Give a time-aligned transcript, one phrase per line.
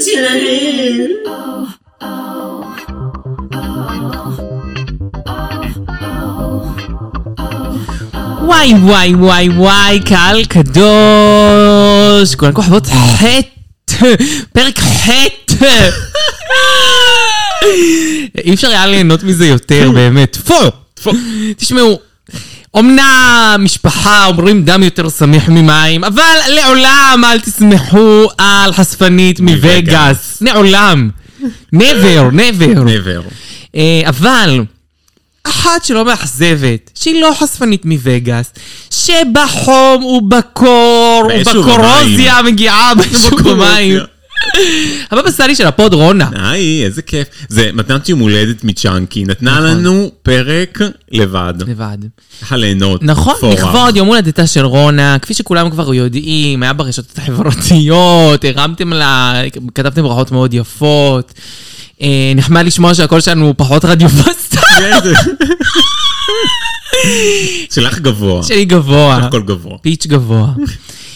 [0.00, 1.10] שלהן.
[8.42, 14.06] וואי וואי וואי וואי, קהל קדוש, כולן כוכבות חטא,
[14.52, 15.90] פרק חטא.
[18.44, 20.36] אי אפשר היה ליהנות מזה יותר, באמת.
[20.36, 21.10] טפו.
[21.56, 22.00] תשמעו,
[22.78, 30.38] אמנם משפחה אומרים דם יותר שמח ממים, אבל לעולם אל תסמכו על חשפנית מווגאס.
[30.40, 31.10] לעולם.
[31.74, 32.76] never, never.
[32.76, 33.32] never.
[33.76, 34.64] אה, אבל
[35.44, 38.52] אחת שלא מאכזבת, שהיא לא חשפנית מווגאס,
[38.90, 43.98] שבחום ובקור ובקורוזיה מגיעה באש ובמים.
[45.10, 46.30] הבבא סאלי של הפוד רונה.
[46.34, 47.28] היי, איזה כיף.
[47.48, 49.64] זה מתנת יום הולדת מצ'אנקי, נתנה נכון.
[49.64, 50.78] לנו פרק
[51.10, 51.54] לבד.
[51.66, 51.98] לבד.
[52.42, 53.02] ככה ליהנות.
[53.02, 53.34] נכון.
[53.52, 59.42] לכבוד יום הולדתה של רונה, כפי שכולם כבר יודעים, היה ברשתות החברתיות, הרמתם לה,
[59.74, 61.32] כתבתם ברכות מאוד יפות.
[62.02, 64.92] אה, נחמד לשמוע שהקול שלנו פחות רדיופסטה, כן,
[67.70, 68.42] שלך גבוה.
[68.42, 69.78] שלי גבוה, הכל גבוה.
[69.78, 70.52] פיץ' גבוה.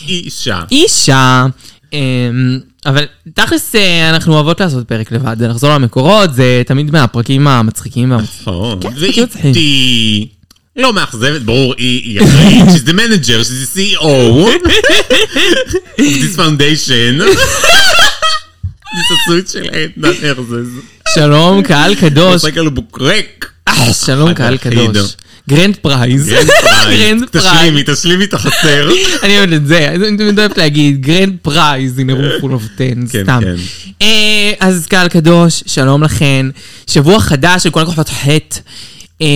[0.09, 0.61] אישה.
[0.71, 1.47] אישה,
[1.93, 3.05] אמ, אבל
[3.35, 8.43] תכלס אה, אנחנו אוהבות לעשות פרק לבד, זה לחזור למקורות, זה תמיד מהפרקים המצחיקים והמצחיקים.
[8.43, 8.81] נכון.
[8.83, 9.07] כן, זה.
[9.43, 10.29] ואיתי...
[10.77, 14.63] לא מאכזבת, ברור, היא אחראית, she's the manager, she's the CEO of
[15.99, 17.23] this foundation.
[18.95, 20.69] ניססות של עדנה ארזז.
[21.15, 22.43] שלום, קהל קדוש.
[23.69, 24.57] אה, שלום, קהל.
[24.57, 25.15] קדוש.
[25.49, 26.29] גרנד פרייז.
[26.29, 27.23] גרנד פרייז.
[27.43, 28.91] תשלימי, תשלימי את החסר.
[29.23, 32.71] אני אוהבת את זה, אני תמיד אוהבת להגיד, גרנד פרייז, הנה רום פול אוף 10,
[32.79, 33.41] כן, סתם.
[33.43, 33.55] כן.
[34.03, 36.47] אה, אז קהל קדוש, שלום לכן.
[36.87, 38.61] שבוע חדש של כל הכוחות חטא.
[39.23, 39.27] אה,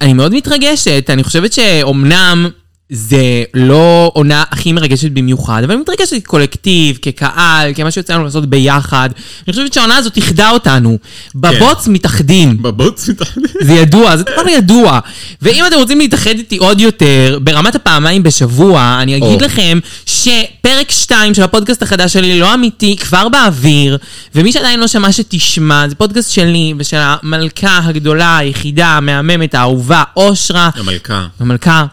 [0.00, 2.48] אני מאוד מתרגשת, אני חושבת שאומנם
[2.90, 8.46] זה לא עונה הכי מרגשת במיוחד, אבל אני מתרגשת כקולקטיב, כקהל, כמה שיוצא לנו לעשות
[8.46, 9.08] ביחד.
[9.46, 10.98] אני חושבת שהעונה הזאת איחדה אותנו.
[11.34, 12.62] בבוץ מתאחדים.
[12.62, 13.40] בבוץ מתחת.
[13.60, 15.00] זה ידוע, זה דבר ידוע.
[15.42, 19.46] ואם אתם רוצים להתאחד איתי עוד יותר, ברמת הפעמיים בשבוע, אני אגיד או.
[19.46, 23.98] לכם שפרק 2 של הפודקאסט החדש שלי, לא אמיתי, כבר באוויר,
[24.34, 30.70] ומי שעדיין לא שמע שתשמע, זה פודקאסט שלי ושל המלכה הגדולה, היחידה, המהממת, האהובה, אושרה,
[30.74, 31.26] המלכה.
[31.40, 31.84] המלכה.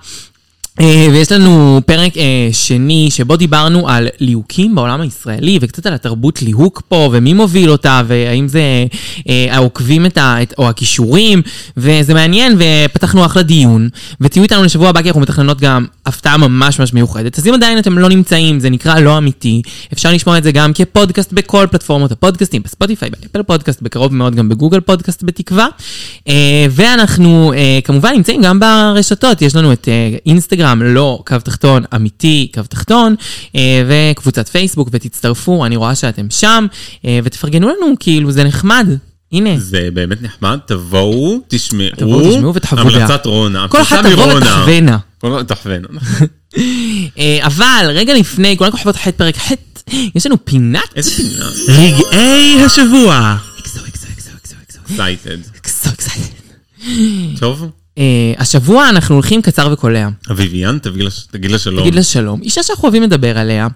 [0.82, 6.42] אה, ויש לנו פרק אה, שני שבו דיברנו על ליהוקים בעולם הישראלי וקצת על התרבות
[6.42, 8.62] ליהוק פה ומי מוביל אותה והאם זה
[9.30, 11.42] אה, העוקבים את ה, את, או הכישורים
[11.78, 13.90] וזה מעניין ופתחנו אחלה דיון.
[14.22, 17.38] ותהיו איתנו לשבוע הבא כי אנחנו מתכננות גם הפתעה ממש ממש מיוחדת.
[17.38, 19.62] אז אם עדיין אתם לא נמצאים זה נקרא לא אמיתי.
[19.94, 24.50] אפשר לשמוע את זה גם כפודקאסט בכל פלטפורמות הפודקאסטים בספוטיפיי באפל פודקאסט בקרוב מאוד גם
[24.50, 25.68] בגוגל פודקאסט בתקווה.
[26.28, 29.42] אה, ואנחנו אה, כמובן נמצאים גם ברשתות.
[29.42, 30.18] יש לנו את אה,
[30.72, 33.16] אינסטגרם לא קו תחתון אמיתי קו תחתון
[33.56, 36.66] אה, וקבוצת פייסבוק ותצטרפו אני רואה שאתם שם
[37.06, 38.88] אה, ותפרגנו לנו כאילו זה נחמד
[39.32, 41.88] הנה זה באמת נחמד, תבואו, תשמעו.
[41.98, 42.96] תבואו, תשמעו ותחוו דעה.
[43.06, 43.68] המלצת רונה.
[43.70, 44.46] כל אחת המלצה תבוא מרונה.
[44.66, 44.98] ותחוונה.
[45.22, 45.88] כל- תחוונה.
[47.18, 51.46] אה, אבל רגע לפני כל הכוכבות חטא פרק חטא יש לנו פינת איזה פינה.
[51.68, 53.38] רגעי השבוע.
[54.86, 55.38] excited.
[57.40, 57.68] טוב, אה,
[58.38, 60.10] השבוע אנחנו הולכים קצר וקולע.
[60.32, 60.78] אביביאן,
[61.32, 61.82] תגיד לה- שלום.
[61.82, 62.42] תגיד לה שלום.
[62.42, 63.68] אישה שאנחנו אוהבים לדבר עליה.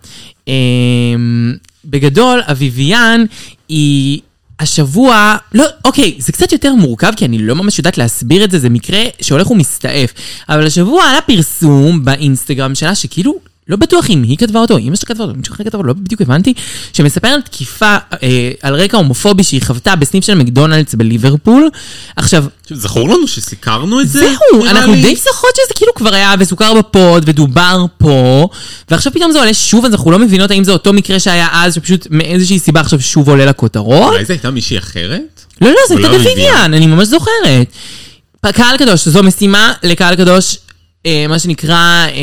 [0.47, 1.53] אמ,
[1.85, 3.25] בגדול, אביביאן
[3.69, 4.19] היא...
[4.59, 8.59] השבוע, לא, אוקיי, זה קצת יותר מורכב, כי אני לא ממש יודעת להסביר את זה,
[8.59, 10.09] זה מקרה שהולך ומסתעף.
[10.49, 13.35] אבל השבוע עלה פרסום באינסטגרם שלה, שכאילו,
[13.67, 15.93] לא בטוח אם היא כתבה אותו, אמא שלה כתבה אותו, מישהו אחר כתבה אותו, לא
[15.93, 16.53] בדיוק הבנתי,
[16.93, 21.69] שמספר על תקיפה אה, על רקע הומופובי שהיא חוותה בסניף של מקדונלדס בליברפול.
[22.15, 24.19] עכשיו, זכור לנו שסיקרנו את זה?
[24.19, 25.01] זהו, אנחנו לי?
[25.01, 28.47] די זוכרות שזה כאילו כבר היה וסוכר בפוד ודובר פה,
[28.91, 31.73] ועכשיו פתאום זה עולה שוב, אז אנחנו לא מבינות האם זה אותו מקרה שהיה אז,
[31.73, 34.13] שפשוט מאיזושהי סיבה עכשיו שוב עולה לכותרות.
[34.13, 35.45] אולי זו הייתה מישהי אחרת?
[35.61, 36.23] לא, לא, זה ולא הייתה.
[36.23, 37.67] בביביאן, אני ממש זוכרת.
[38.53, 40.57] קהל קדוש, זו משימה לקהל קדוש.
[41.05, 42.13] אה, מה שנקרא, אה, אה,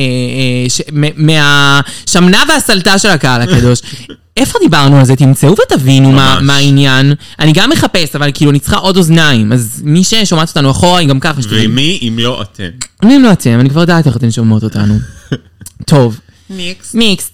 [0.68, 3.80] ש- מ- מהשמנה והסלטה של הקהל הקדוש.
[4.36, 5.16] איפה דיברנו על זה?
[5.16, 6.38] תמצאו ותבינו מה.
[6.40, 7.14] מה העניין.
[7.38, 9.52] אני גם מחפש, אבל כאילו אני צריכה עוד אוזניים.
[9.52, 11.58] אז מי ששומעת אותנו אחורה, היא גם ככה שתדעו.
[11.64, 12.68] ומי אם לא אתם?
[13.02, 14.98] אני לא אתם, אני כבר יודעת איך אתן שומעות אותנו.
[15.86, 16.20] טוב.
[16.50, 16.94] ניקס.
[16.94, 17.30] מיקס.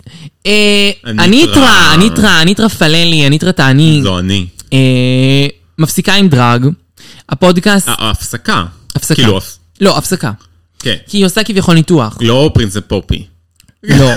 [0.46, 1.25] אה, הניטרה.
[1.25, 4.00] הניטרה, הניטרה, הניטרה פללי, הניטרה תעני.
[4.02, 4.46] זו אני.
[4.72, 4.78] אה,
[5.78, 6.67] מפסיקה עם דרג.
[7.28, 8.64] הפודקאסט, ה- ההפסקה.
[8.96, 9.14] הפסקה.
[9.14, 10.31] כאילו, הפ- לא, הפסקה.
[10.78, 10.94] כן.
[11.06, 12.19] כי היא עושה כביכול ניתוח.
[12.20, 13.25] לא פרינספ פופי.
[13.82, 14.10] לא,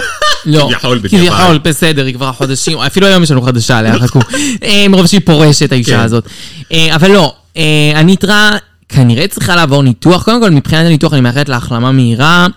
[0.45, 0.67] לא.
[0.69, 1.27] כביכול בדיעבד.
[1.27, 4.19] כביכול, בסדר, היא כבר חודשים, אפילו היום יש לנו חדשה עליה, חכו.
[4.63, 5.99] אה, מרוב שהיא פורשת, האישה כן.
[5.99, 6.25] הזאת.
[6.71, 8.57] אה, אבל לא, אה, הניטרה
[8.91, 10.23] כנראה צריכה לעבור ניתוח.
[10.23, 12.47] קודם כל, מבחינת הניתוח אני מאחלת לה החלמה מהירה.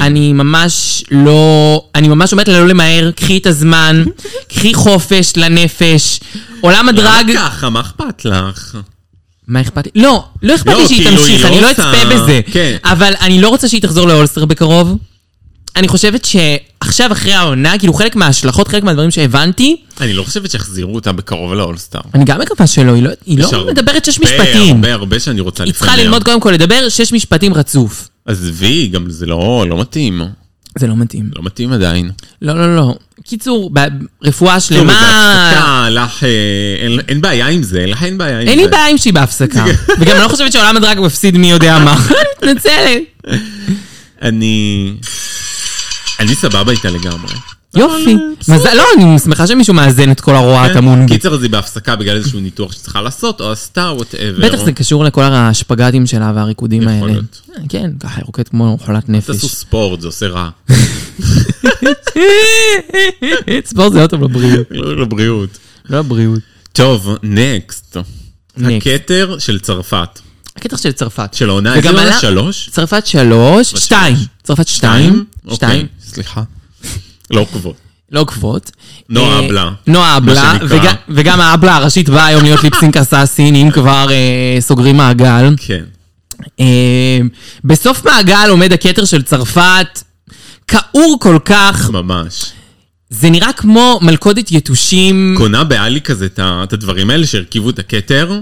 [0.00, 1.84] אני ממש לא...
[1.94, 4.04] אני ממש אומרת לה לא למהר, קחי את הזמן,
[4.54, 6.20] קחי חופש לנפש.
[6.60, 7.30] עולם הדרג...
[7.30, 7.70] למה ככה?
[7.70, 8.76] מה אכפת לך?
[9.52, 10.02] מה אכפת לי?
[10.02, 12.40] לא, לא אכפת לא, לי שהיא כאילו, תמשיך, היא אני לא לא אצפה בזה.
[12.52, 12.76] כן.
[12.84, 14.98] אבל אני לא רוצה שהיא תחזור לאולסטר בקרוב.
[15.76, 20.94] אני חושבת שעכשיו, אחרי העונה, כאילו חלק מההשלכות, חלק מהדברים שהבנתי, אני לא חושבת שיחזירו
[20.94, 22.00] אותה בקרוב לאולסטאר.
[22.14, 24.76] אני גם מקווה שלא, היא לא, היא לא הרבה, מדברת שש משפטים.
[24.76, 28.08] הרבה הרבה שאני רוצה היא צריכה ללמוד קודם כל לדבר שש משפטים רצוף.
[28.26, 30.22] עזבי, גם זה לא לא מתאים.
[30.78, 31.30] זה לא מתאים.
[31.36, 32.10] לא מתאים עדיין.
[32.42, 32.94] לא, לא, לא.
[33.24, 33.86] קיצור, ב-
[34.24, 34.92] רפואה טוב, שלמה...
[34.92, 36.28] בהפסקה, לך, אה,
[36.84, 38.50] אין- אין בעיה עם זה, לך אין בעיה עם זה.
[38.50, 39.64] אין לי בעיה עם שהיא בהפסקה.
[40.00, 41.92] וגם אני לא חושבת שעולם ה drag מפסיד מי יודע מה.
[41.92, 42.14] אני
[42.50, 43.02] מתנצלת.
[44.22, 44.92] אני...
[46.20, 47.34] אני סבבה איתה לגמרי.
[47.76, 48.16] יופי.
[48.48, 51.12] מזל, לא, אני שמחה שמישהו מאזן את כל הרוע הטמון בי.
[51.12, 54.48] קיצר, אז היא בהפסקה בגלל איזשהו ניתוח שצריכה לעשות, או עשתה, whatever.
[54.48, 57.06] בטח זה קשור לכל השפגטים שלה והריקודים יכול האלה.
[57.06, 57.40] להיות.
[57.68, 59.44] כן, ככה היא רוקדת כמו חולת תעשו נפש.
[59.44, 60.48] ספורט, זה עושה רע.
[63.64, 64.66] ספורט זה לא טוב לבריאות.
[64.70, 65.58] לא לבריאות.
[65.90, 66.40] לא לבריאות.
[66.72, 67.96] טוב, נקסט.
[68.56, 70.18] הכתר של צרפת.
[70.56, 71.34] הקטע של צרפת.
[71.34, 72.68] של העונה, איזה עונה שלוש?
[72.72, 74.16] צרפת שלוש, שתיים.
[74.42, 75.24] צרפת שתיים.
[75.44, 75.86] אוקיי, שתיים.
[76.04, 76.42] סליחה.
[77.32, 77.76] לא עוקבות.
[78.12, 78.70] לא עוקבות.
[79.08, 79.70] נועה אה, אבלה.
[79.86, 80.52] נועה אבלה.
[81.08, 85.54] וגם- האבלה הראשית באה היום להיות ליפסינק אסאסין, אם כבר אה, סוגרים מעגל.
[85.56, 85.84] כן.
[86.60, 87.18] אה,
[87.64, 90.02] בסוף מעגל עומד הכתר של צרפת,
[90.68, 92.44] כעור כל כך, ממש.
[93.10, 95.34] זה נראה כמו מלכודת יתושים.
[95.38, 98.40] קונה באלי כזה את הדברים האלה שהרכיבו את הכתר,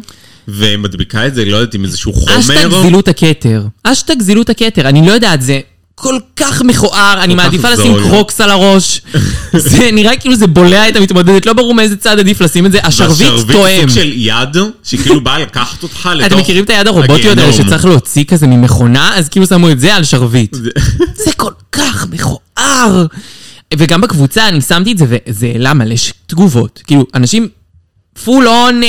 [0.48, 2.82] ומדביקה את זה, לא יודעת, עם איזשהו אשטג חומר.
[2.82, 3.66] זילות הכתר.
[3.84, 5.60] אשטג זילות הכתר, אני לא יודעת, זה
[6.00, 7.94] כל כך מכוער, אני מעדיפה לשים.
[8.02, 9.00] קרוקס על הראש.
[9.56, 12.78] זה נראה כאילו זה בולע את המתמודדת, לא ברור מאיזה צד עדיף לשים את זה,
[12.82, 13.80] השרביט והשרביט תואם.
[13.80, 16.26] סוג של יד, שכאילו באה לקחת אותך לתוך...
[16.26, 17.52] אתם מכירים את היד הרובוטיות האלה.
[17.52, 19.14] שצריך להוציא כזה ממכונה?
[19.16, 20.56] אז כאילו שמו את זה על שרביט.
[21.14, 23.06] זה כל כך מכוער.
[23.74, 25.94] וגם בקבוצה אני שמתי את זה, וזה העלה מלא
[26.26, 26.82] תגובות.
[26.86, 27.48] כאילו, אנשים
[28.24, 28.80] פול און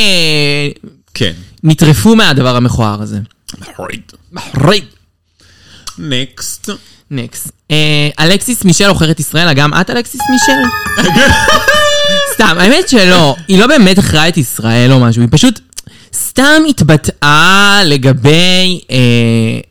[1.13, 1.31] כן.
[1.63, 3.19] נטרפו מהדבר המכוער הזה.
[3.59, 4.01] מחריד.
[5.97, 6.69] נקסט.
[6.69, 6.69] נקסט.
[7.71, 11.09] אה, אלכסיס מישל עוכרת ישראל, גם את אלכסיס מישל?
[12.33, 15.59] סתם, האמת שלא, היא לא באמת אחראי את ישראל או משהו, היא פשוט
[16.15, 18.97] סתם התבטאה לגבי אה,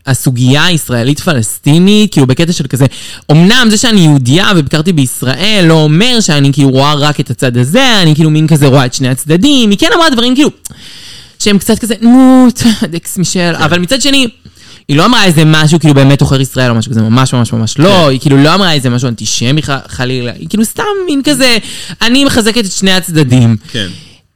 [0.06, 2.86] הסוגיה הישראלית-פלסטינית, כאילו בקטע של כזה,
[3.30, 8.02] אמנם זה שאני יהודייה וביקרתי בישראל לא אומר שאני כאילו רואה רק את הצד הזה,
[8.02, 10.50] אני כאילו מין כזה רואה את שני הצדדים, היא כן אמרה דברים כאילו,
[11.38, 12.46] שהם קצת כזה, נו,
[12.92, 14.28] דקס מישל, אבל מצד שני...
[14.90, 17.78] היא לא אמרה איזה משהו כאילו באמת עוכר ישראל או משהו כזה, ממש ממש ממש
[17.78, 21.58] לא, היא כאילו לא אמרה איזה משהו אנטישמי חלילה, היא כאילו סתם מין כזה,
[22.02, 23.56] אני מחזקת את שני הצדדים.
[23.72, 23.88] כן.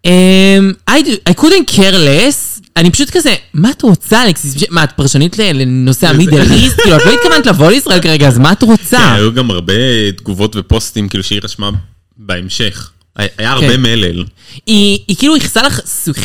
[0.06, 4.54] Um, I, do- I couldn't care less, אני פשוט כזה, מה את רוצה אלכסיס?
[4.70, 6.80] מה, את פרשנית לנושא המידל איסט?
[6.80, 9.14] כאילו, את לא התכוונת לבוא לישראל כרגע, אז מה את כן, רוצה?
[9.14, 9.72] היו גם הרבה
[10.16, 11.70] תגובות ופוסטים כאילו שהיא רשמה
[12.16, 12.90] בהמשך.
[13.16, 13.82] היה הרבה כן.
[13.82, 14.24] מלל.
[14.66, 15.60] היא, כאילו ייחסה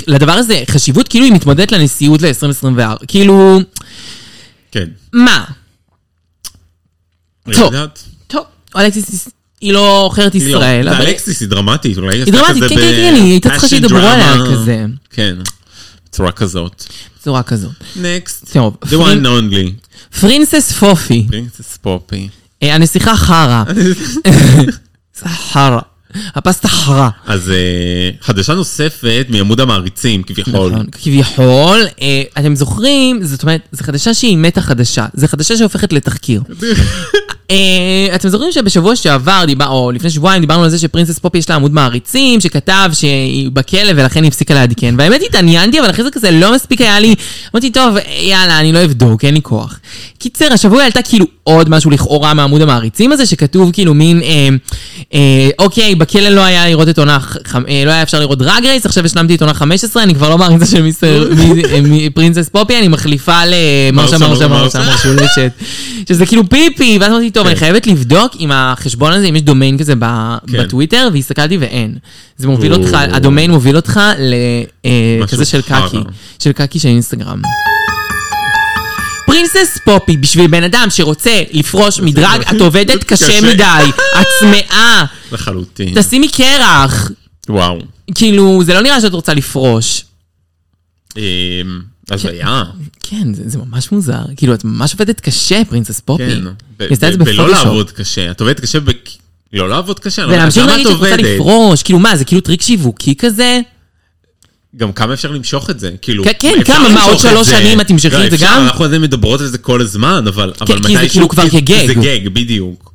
[0.07, 3.05] לדבר הזה חשיבות, כאילו היא מתמודדת לנשיאות ל-2024.
[3.07, 3.61] כאילו,
[4.71, 4.89] כן.
[5.13, 5.45] מה?
[7.53, 7.73] טוב.
[8.27, 8.45] טוב,
[8.75, 9.29] אלכסיס
[9.61, 10.39] היא לא עוכרת לא.
[10.39, 10.89] ישראל.
[10.89, 11.97] אלכסיס, היא דרמטית.
[11.97, 14.85] אולי היא היא דרמטית, כן, כן, כן, היא הייתה צריכה שידברו עליה כזה.
[15.09, 15.35] כן.
[16.05, 16.83] בצורה כזאת.
[17.19, 17.71] בצורה כזאת.
[17.95, 18.53] נקסט.
[18.53, 19.87] טוב, The one only.
[20.19, 22.29] פרינסס פופי, פרינצס פופי.
[22.63, 23.63] אה, הנסיכה חרא.
[25.51, 25.79] חרא.
[26.35, 27.09] הפסטה חרא.
[27.25, 30.71] אז אה, חדשה נוספת מעמוד המעריצים, כביכול.
[30.71, 35.05] נכון, כביכול, אה, אתם זוכרים, זאת אומרת, זו חדשה שהיא מתה חדשה.
[35.13, 36.41] זו חדשה שהופכת לתחקיר.
[37.51, 37.55] אה,
[38.15, 41.49] אתם זוכרים שבשבוע שעבר, דיבר, או לפני שבועיים, דיברנו על זה ש Princess Poppy יש
[41.49, 44.95] לה עמוד מעריצים, שכתב שהיא בכלא ולכן היא הפסיקה לעדכן.
[44.97, 47.15] והאמת התעניינתי, אבל אחרי זה כזה לא מספיק היה לי,
[47.55, 49.79] אמרתי, טוב, יאללה, אני לא אבדוק, אין לי כוח.
[50.19, 54.47] קיצר, השבוע העלתה כאילו עוד משהו לכאורה מעמוד המעריצים הזה, שכתוב כאילו מין, אה,
[55.13, 58.65] אה, אוקיי, בכלא לא היה לראות את עונה, ח- אה, לא היה אפשר לראות Drag
[58.65, 61.29] Race, עכשיו השלמתי את עונה 15, אני כבר לא מעריצה של mister,
[61.83, 64.79] מי- אה, Princess Poppy, אני מחליפה ל Marcia Marcia, Marcia Marcia.
[64.79, 65.51] Marcia משולשת,
[66.09, 67.59] שזה כאילו פיפי, ואז אמרתי, טוב, אני כן.
[67.59, 70.63] חייבת לבדוק עם החשבון הזה, אם יש דומיין כזה כן.
[70.63, 71.97] בטוויטר, והסתכלתי ואין.
[72.37, 72.79] זה מוביל או.
[72.79, 73.99] אותך, הדומיין מוביל אותך
[75.21, 75.87] לכזה של חרא.
[75.87, 75.97] קקי,
[76.39, 77.41] של קקי של אינסטגרם.
[79.25, 83.41] פרינסס פופי, בשביל בן אדם שרוצה לפרוש מדרג, את עובדת קשה קשה.
[83.41, 83.91] מדי,
[84.21, 86.01] את צמאה, לחלוטין.
[86.01, 87.11] תשימי קרח.
[87.49, 87.79] וואו.
[88.15, 90.03] כאילו, זה לא נראה שאת רוצה לפרוש.
[92.11, 92.63] הזיה.
[92.99, 94.21] כן, זה, זה ממש מוזר.
[94.37, 96.23] כאילו, את ממש עובדת קשה, פרינסס פופי.
[96.25, 96.43] כן.
[96.79, 97.65] היא עשתה את זה ו- ולא בפוטושופ.
[97.65, 98.31] לעבוד קשה.
[98.31, 98.89] את עובדת קשה ב...
[99.53, 100.23] לא לעבוד קשה?
[100.23, 101.29] אני לא יודעת, ולהמשיך למה להגיד את שאת רוצה עובדת?
[101.35, 103.61] לפרוש, כאילו מה, זה כאילו טריק שיווקי כזה?
[104.75, 106.23] גם כמה אפשר למשוך את זה, כאילו...
[106.23, 107.49] כן, כן, כמה, מה, עוד את שלוש.
[107.49, 108.61] שנים את תמשכי לא, את זה גם?
[108.63, 111.87] אנחנו עדיין מדברות על זה כל הזמן, אבל אבל כי זה מתישהו- כאילו כבר כגג.
[111.87, 112.93] זה גג, בדיוק.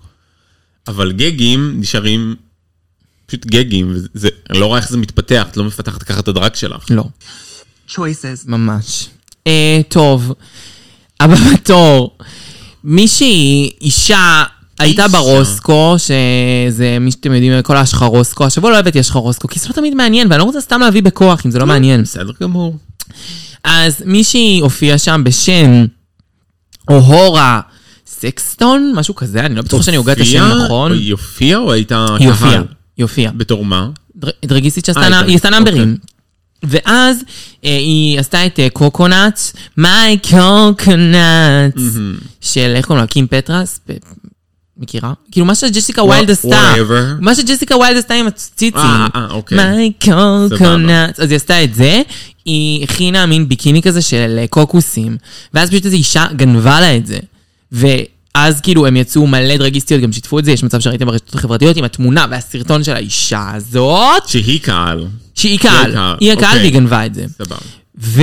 [0.89, 2.35] אבל גגים נשארים
[3.27, 6.55] פשוט גגים, וזה, אני לא רואה איך זה מתפתח, את לא מפתחת ככה את הדרג
[6.55, 6.85] שלך.
[6.91, 7.05] לא,
[7.91, 8.45] choices.
[8.47, 9.09] ממש.
[9.47, 10.33] אה, טוב,
[11.21, 12.17] הבא בתור,
[12.85, 14.43] מישהי, אישה,
[14.79, 15.09] הייתה.
[15.09, 19.95] ברוסקו, שזה מי שאתם יודעים, כל האשכרוסקו, השבוע לא הבאתי אשכרוסקו, כי זה לא תמיד
[19.95, 22.03] מעניין, ואני לא רוצה סתם להביא בכוח אם זה לא מעניין.
[22.03, 22.77] בסדר גמור.
[23.65, 25.85] אז מישהי הופיעה שם בשם
[26.91, 27.61] אוהורה
[28.07, 30.93] סקסטון, משהו כזה, אני לא בטוחה שאני הוגה את השם נכון.
[30.93, 32.65] היא הופיעה או הייתה היא הופיעה, קהל?
[32.97, 33.33] היא הופיעה.
[33.33, 33.89] בתור מה?
[34.17, 35.01] דר- דרגיסטית שעשתה
[35.47, 35.97] אה, נאמברים.
[36.69, 37.19] ואז
[37.65, 39.41] אה, היא עשתה את קוקונאט,
[39.77, 41.75] מיי קוקונאט,
[42.41, 43.07] של איך קוראים לה?
[43.07, 43.81] קים פטרס?
[43.89, 43.93] ב-
[44.77, 45.13] מכירה?
[45.33, 46.75] כאילו מה שג'סיקה ויילד עשתה.
[46.75, 47.21] whatever.
[47.21, 48.81] מה שג'סיקה ויילד עשתה עם הציצים.
[48.81, 49.59] אה, אה, אוקיי.
[49.59, 51.21] מיי קוקונאט.
[51.21, 52.03] אז היא עשתה את זה,
[52.45, 55.17] היא הכינה מין ביקיני כזה של אה, קוקוסים,
[55.55, 57.19] ואז פשוט איזו אישה גנבה לה את זה.
[58.37, 61.77] ואז כאילו הם יצאו מלא דרגיסטיות, גם שיתפו את זה, יש מצב שראיתם ברשתות החברתיות
[61.77, 65.07] עם התמונה והסרטון של האישה הזאת, שהיא קהל.
[65.35, 66.61] שהיא קהל, היא הקהל אוקיי.
[66.61, 67.25] והיא גנבה את זה.
[67.39, 67.57] סבבה.
[67.99, 68.23] ו...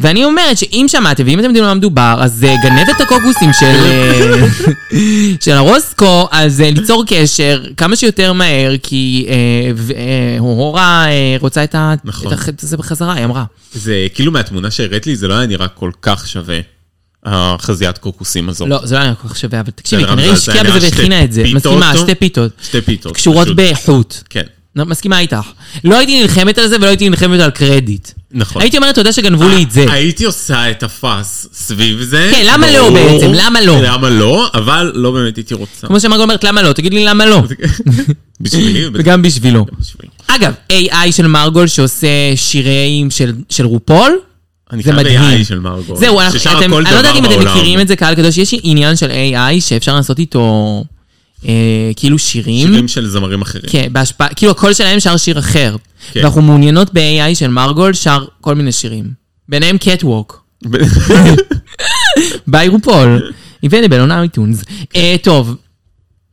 [0.00, 3.50] ואני אומרת שאם שמעתם ואם אתם יודעים על מה מדובר, אז אה, גנב את הקוקוסים
[3.52, 4.46] של, אה,
[5.44, 9.26] של הרוסקו, אז אה, ליצור קשר כמה שיותר מהר, כי
[10.38, 11.06] הורה
[11.40, 11.74] רוצה את.
[12.04, 12.32] נכון.
[12.48, 13.44] את זה בחזרה, היא אמרה.
[13.72, 16.60] זה כאילו מהתמונה שהראית לי, זה לא היה נראה כל כך שווה,
[17.24, 18.66] החזיית קוקוסים הזו.
[18.66, 21.32] לא, זה לא היה כל כך שווה, אבל תקשיבי, כנראה היא השקיעה בזה והכינה את
[21.32, 21.44] זה.
[21.54, 21.92] מסכימה?
[21.96, 22.50] שתי פיתות.
[22.62, 23.14] שתי פיתות.
[23.14, 23.48] קשורות.
[23.54, 24.16] בחוט.
[24.30, 24.42] כן.
[24.76, 25.50] לא, מסכימה איתך.
[25.84, 28.08] לא הייתי נלחמת על זה ולא הייתי נלחמת על קרדיט.
[28.30, 28.62] נכון.
[28.62, 29.86] הייתי אומרת, תודה שגנבו לי את זה.
[29.88, 32.30] הייתי עושה את הפאס סביב זה.
[32.32, 32.90] כן, למה לא.
[32.90, 33.30] בעצם?
[33.34, 33.82] למה לא?
[33.82, 34.48] למה לא?
[34.54, 35.86] אבל לא באמת הייתי רוצה.
[35.86, 36.72] כמו שמרגו אומרת, למה לא?
[36.72, 37.42] תגיד לי למה לא.
[38.40, 39.66] בשבילי וגם בשבילו.
[40.26, 43.10] אגב, AI של מרגול שעושה שירים
[43.48, 44.18] של RuPaul,
[44.72, 45.20] אני זה מדהים.
[45.20, 45.96] AI של מרגול.
[45.96, 47.48] זהו, אנחנו- אתם, אני לא יודעת אם אתם.
[47.48, 50.84] מכירים את זה, קהל קדוש, יש עניין של AI שאפשר לעשות איתו
[51.48, 51.52] אה,
[51.96, 52.66] כאילו שירים.
[52.68, 53.64] שירים של זמרים אחרים.
[53.68, 55.76] כן, בהשפעה, כאילו הקול שלהם שר שיר אחר.
[56.12, 56.20] כן.
[56.20, 59.10] ואנחנו מעוניינות ב-AI של מרגול שר כל מיני שירים.
[59.48, 60.44] ביניהם catwalk.
[62.46, 63.32] by RuPaul.
[63.62, 64.64] available on iTunes.
[64.96, 65.56] אה, טוב,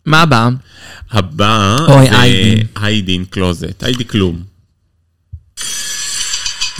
[0.05, 0.49] מה הבא?
[1.11, 2.63] הבא זה היידי.
[2.75, 3.83] היידין קלוזט.
[3.83, 4.39] היידי כלום.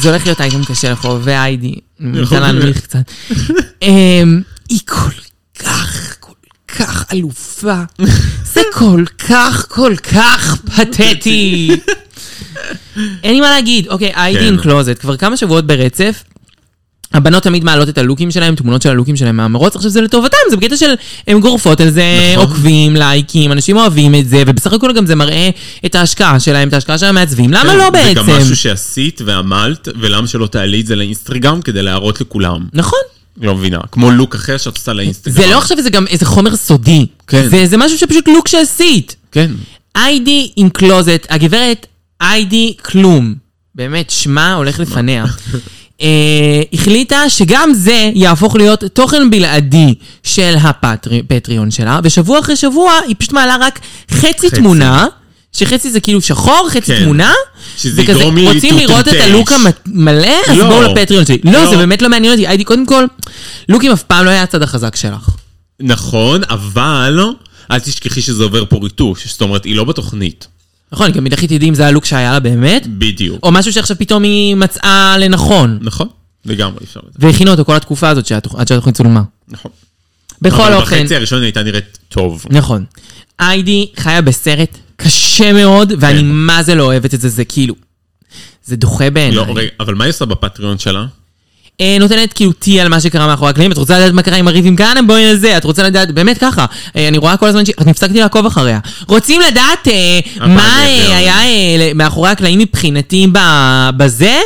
[0.01, 1.75] זה הולך להיות אייטם קשה לחובבי איידי.
[2.01, 3.11] אני רוצה להנמיך קצת.
[3.81, 5.09] אמ, היא כל
[5.59, 6.33] כך, כל
[6.67, 7.83] כך אלופה.
[8.53, 11.69] זה כל כך, כל כך פתטי.
[13.23, 13.87] אין לי מה להגיד.
[13.87, 14.47] אוקיי, איידי.
[14.47, 16.23] עם קלוזט, כבר כמה שבועות ברצף.
[17.13, 20.57] הבנות תמיד מעלות את הלוקים שלהם, תמונות של הלוקים שלהם מהמרוץ, עכשיו זה לטובתם, זה
[20.57, 20.93] בקטע של
[21.27, 22.47] הן גורפות על זה, נכון.
[22.47, 25.49] עוקבים, לייקים, אנשים אוהבים את זה, ובסך הכל גם זה מראה
[25.85, 28.13] את ההשקעה שלהם, את ההשקעה של המעצבים, למה כן, לא זה בעצם?
[28.13, 32.65] גם משהו שעשית ועמלת, ולמה שלא תעלי את זה לאינסטגרם כדי להראות לכולם.
[32.73, 32.99] נכון.
[33.41, 33.79] לא מבינה.
[33.91, 35.35] כמו לוק אחר שאת עושה לאינסטגרם.
[35.35, 37.05] זה לא עכשיו איזה גם איזה חומר סודי.
[37.27, 37.49] כן.
[37.49, 39.15] זה, זה משהו שפשוט לוק שעשית.
[39.31, 39.51] כן.
[39.95, 41.87] היידי עם קלוזט, הגברת
[42.19, 43.35] היידי כלום.
[43.75, 45.25] באמת, שמה הולך לפניה.
[46.01, 53.15] אה, החליטה שגם זה יהפוך להיות תוכן בלעדי של הפטריון שלה, ושבוע אחרי שבוע היא
[53.19, 53.79] פשוט מעלה רק
[54.11, 54.49] חצי, חצי.
[54.49, 55.07] תמונה,
[55.53, 57.03] שחצי זה כאילו שחור, חצי כן.
[57.03, 57.33] תמונה,
[57.77, 59.13] שזה וכזה, יגרום לי רוצים לראות את.
[59.13, 60.69] הלוק המלא, אז לא.
[60.69, 61.37] בואו לפטריון שלי.
[61.43, 61.69] לא, לא.
[61.69, 62.47] זה באמת לא מעניין אותי.
[62.47, 63.05] היידי, קודם כל,
[63.69, 65.29] לוקים אף פעם לא היה הצד החזק שלך.
[65.79, 67.19] נכון, אבל
[67.71, 69.27] אל תשכחי שזה עובר פה ריטוש.
[69.27, 70.47] זאת אומרת, היא לא בתוכנית.
[70.91, 73.43] נכון, גם לכי תדעי אם זה הלוק שהיה לה באמת, בדיוק.
[73.43, 76.07] או משהו שעכשיו פתאום היא מצאה לנכון, נכון.
[76.45, 77.27] לגמרי אפשר את זה.
[77.27, 79.21] והכינו אותו כל התקופה הזאת עד שהתוכנית צולמה.
[79.47, 79.71] נכון.
[80.41, 82.45] בכל אופן, בחצי הראשון היא הייתה נראית טוב.
[82.49, 82.85] נכון.
[83.39, 86.25] איידי חיה בסרט קשה מאוד, ואני כן.
[86.25, 87.75] מה זה לא אוהבת את זה, זה כאילו,
[88.65, 89.35] זה דוחה בעיניי.
[89.35, 91.05] לא, רגע, אבל מה היא עושה בפטריון שלה?
[91.81, 94.47] אה, נותנת כאילו טי על מה שקרה מאחורי הקלעים, את רוצה לדעת מה קרה עם
[94.47, 95.01] הריב עם כהנא?
[95.01, 97.69] בואי לזה, את רוצה לדעת, באמת ככה, אה, אני רואה כל הזמן ש...
[97.77, 98.79] הפסקתי לעקוב אחריה.
[99.07, 100.81] רוצים לדעת אה, מה
[101.17, 101.37] היה
[101.95, 103.27] מאחורי הקלעים מבחינתי
[103.97, 104.39] בזה?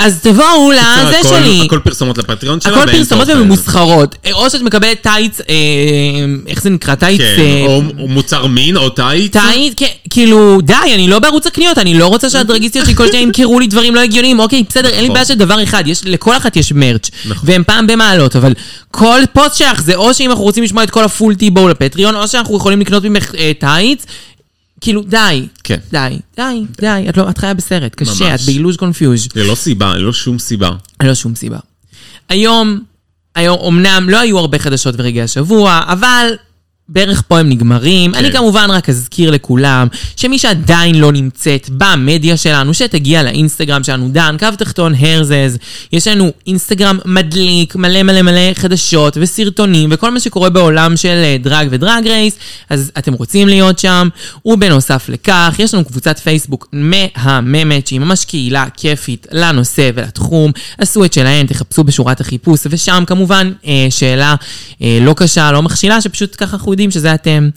[0.00, 1.62] אז תבואו לזה הכל- שלי.
[1.66, 2.82] הכל פרסומות לפטריון שלה.
[2.82, 3.28] הכל פרסומות.
[3.28, 4.16] וממוסחרות.
[4.26, 5.54] אה, או שאת מקבלת טייץ, אה,
[6.46, 6.94] איך זה נקרא?
[6.94, 7.20] טייץ...
[7.20, 9.32] כן, אה, או או מוצר מין או טייץ.
[9.32, 13.20] טייץ, כן, כאילו, די, אני לא בערוץ הקניות, אני לא רוצה שהדרגיסטיות שלי כל שניה
[13.20, 14.38] ימכרו לי דברים לא הגיוניים.
[14.40, 15.14] אוקיי, בסדר, אין לי נכון.
[15.14, 17.50] בעיה של דבר אחד, יש, לכל אחת יש מרץ', נכון.
[17.50, 18.52] והם פעם במעלות, אבל
[18.90, 22.28] כל פוסט שלך זה או שאם אנחנו רוצים לשמוע את כל הפול טי-בואו לפטריון, או
[22.28, 24.04] שאנחנו יכולים לקנות ממך אה, טייץ.
[24.80, 25.78] כאילו, די, כן.
[25.90, 28.42] די, די, די, את לא, את חיה בסרט, קשה, ממש.
[28.42, 29.28] את ב illusion confusion.
[29.34, 30.70] ללא סיבה, ללא שום סיבה.
[31.02, 31.58] ללא שום סיבה.
[32.28, 32.80] היום,
[33.34, 36.34] היום, אמנם לא היו הרבה חדשות ורגעי השבוע, אבל
[36.92, 38.12] בערך פה הם נגמרים.
[38.12, 38.18] כן.
[38.18, 44.36] אני כמובן רק אזכיר לכולם, שמי שעדיין לא נמצאת במדיה שלנו, שתגיע לאינסטגרם שלנו, דן,
[44.38, 45.58] קו תחתון הרזז.
[45.92, 51.36] יש לנו אינסטגרם מדליק, מלא מלא מלא חדשות וסרטונים, וכל מה שקורה בעולם של אה,
[51.40, 52.38] drag ו Drag Race,
[52.70, 54.08] אז אתם רוצים להיות שם.
[54.44, 60.52] ובנוסף לכך, יש לנו קבוצת פייסבוק מהממת, שהיא ממש קהילה כיפית לנושא ולתחום.
[60.78, 64.34] עשו את שלהן, תחפשו בשורת החיפוש, ושם כמובן אה, שאלה
[64.82, 67.50] אה, לא קשה, לא מכשילה, שפשוט ככה אנחנו יודעים שזה אתם.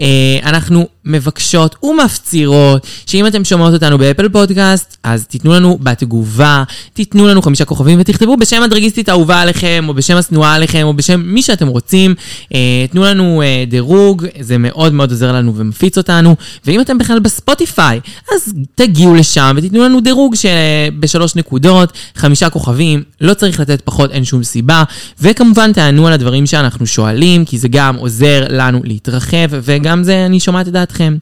[0.00, 0.06] אה,
[0.42, 7.42] אנחנו מבקשות ומפצירות שאם אתם שומעות אותנו באפל פודקאסט, אז תיתנו לנו בתגובה, תיתנו לנו
[7.42, 11.68] חמישה כוכבים ותכתבו בשם הדרגיסטית האהובה עליכם, או בשם השנואה עליכם, או בשם מי שאתם
[11.68, 12.14] רוצים.
[12.54, 16.36] אה, תנו לנו אה, דירוג, זה מאוד מאוד עוזר לנו ומפיץ אותנו.
[16.66, 18.00] ואם אתם בכלל בספוטיפיי,
[18.34, 24.24] אז תגיעו לשם ותיתנו לנו דירוג שבשלוש נקודות, חמישה כוכבים, לא צריך לתת פחות, אין
[24.24, 24.84] שום סיבה.
[25.20, 30.40] וכמובן תענו על הדברים שאנחנו שואלים, כי זה גם עוזר לנו להתרחב, וגם זה, אני
[30.40, 31.16] שומעת את דעתכם.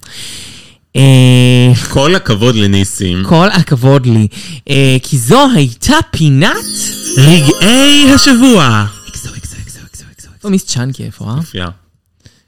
[0.97, 3.25] אה, כל הכבוד לניסים.
[3.29, 4.29] כל הכבוד לי.
[4.71, 6.57] אה, כי זו הייתה פינת...
[7.17, 8.87] רגעי השבוע.
[10.35, 11.39] איפה מיס צ'אנקי איפה, אה?
[11.43, 11.71] יפה.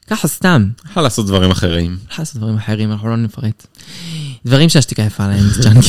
[0.06, 0.68] ככה סתם.
[0.90, 1.96] יכול לעשות דברים אחרים.
[2.08, 3.66] אפשר לעשות דברים אחרים, אנחנו לא נפרט.
[4.46, 5.88] דברים שהשתיקה יפה להם, מיס צ'אנקי.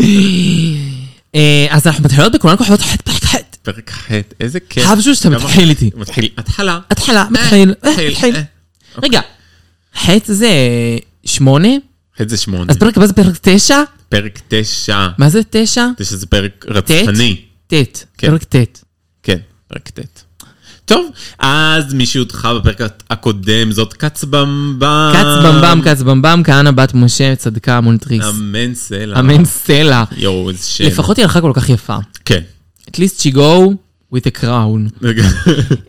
[1.34, 3.12] אה, אז אנחנו מתחילות בכולן כוכבות חטא
[3.62, 4.84] פרק ח', איזה כיף.
[4.84, 5.90] חייב פשוט שאתה מתחיל איתי.
[5.94, 6.78] מתחיל, התחלה.
[6.90, 8.36] התחלה, מתחיל, אה, מתחיל, מתחיל.
[8.36, 8.42] אה.
[9.02, 9.20] רגע,
[9.94, 10.48] חטא זה
[11.24, 11.68] שמונה?
[12.18, 12.64] ח' זה שמונה.
[12.68, 13.82] אז פרק הבא זה פרק תשע?
[14.08, 15.08] פרק תשע.
[15.18, 15.86] מה זה תשע?
[15.96, 17.36] תשע זה פרק רצחני.
[17.66, 17.72] ט'.
[18.18, 18.30] כן.
[18.30, 18.80] פרק ט'.
[19.22, 19.38] כן,
[19.68, 20.22] פרק ט'.
[20.84, 25.12] טוב, אז מי שהודחה בפרק הקודם זאת כץ במבם.
[25.14, 28.24] כץ במבם, כץ במבם, כהנא בת משה, צדקה מונטריס.
[28.28, 29.20] אמן סלע.
[29.20, 30.04] אמן סלע.
[30.16, 30.84] יואו, איזה שם.
[30.84, 31.96] לפחות היא הלכה כל כך יפה.
[32.24, 32.40] כן.
[32.90, 33.76] At least she go
[34.12, 35.04] with a crown.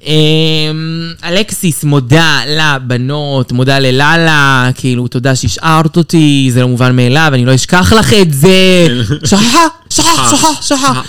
[0.05, 7.45] אמ, אלכסיס מודה לבנות, מודה ללאלה, כאילו, תודה שהשארת אותי, זה לא מובן מאליו, אני
[7.45, 8.87] לא אשכח לך את זה.
[9.25, 11.03] שכחה, שכח, שכח, שכח.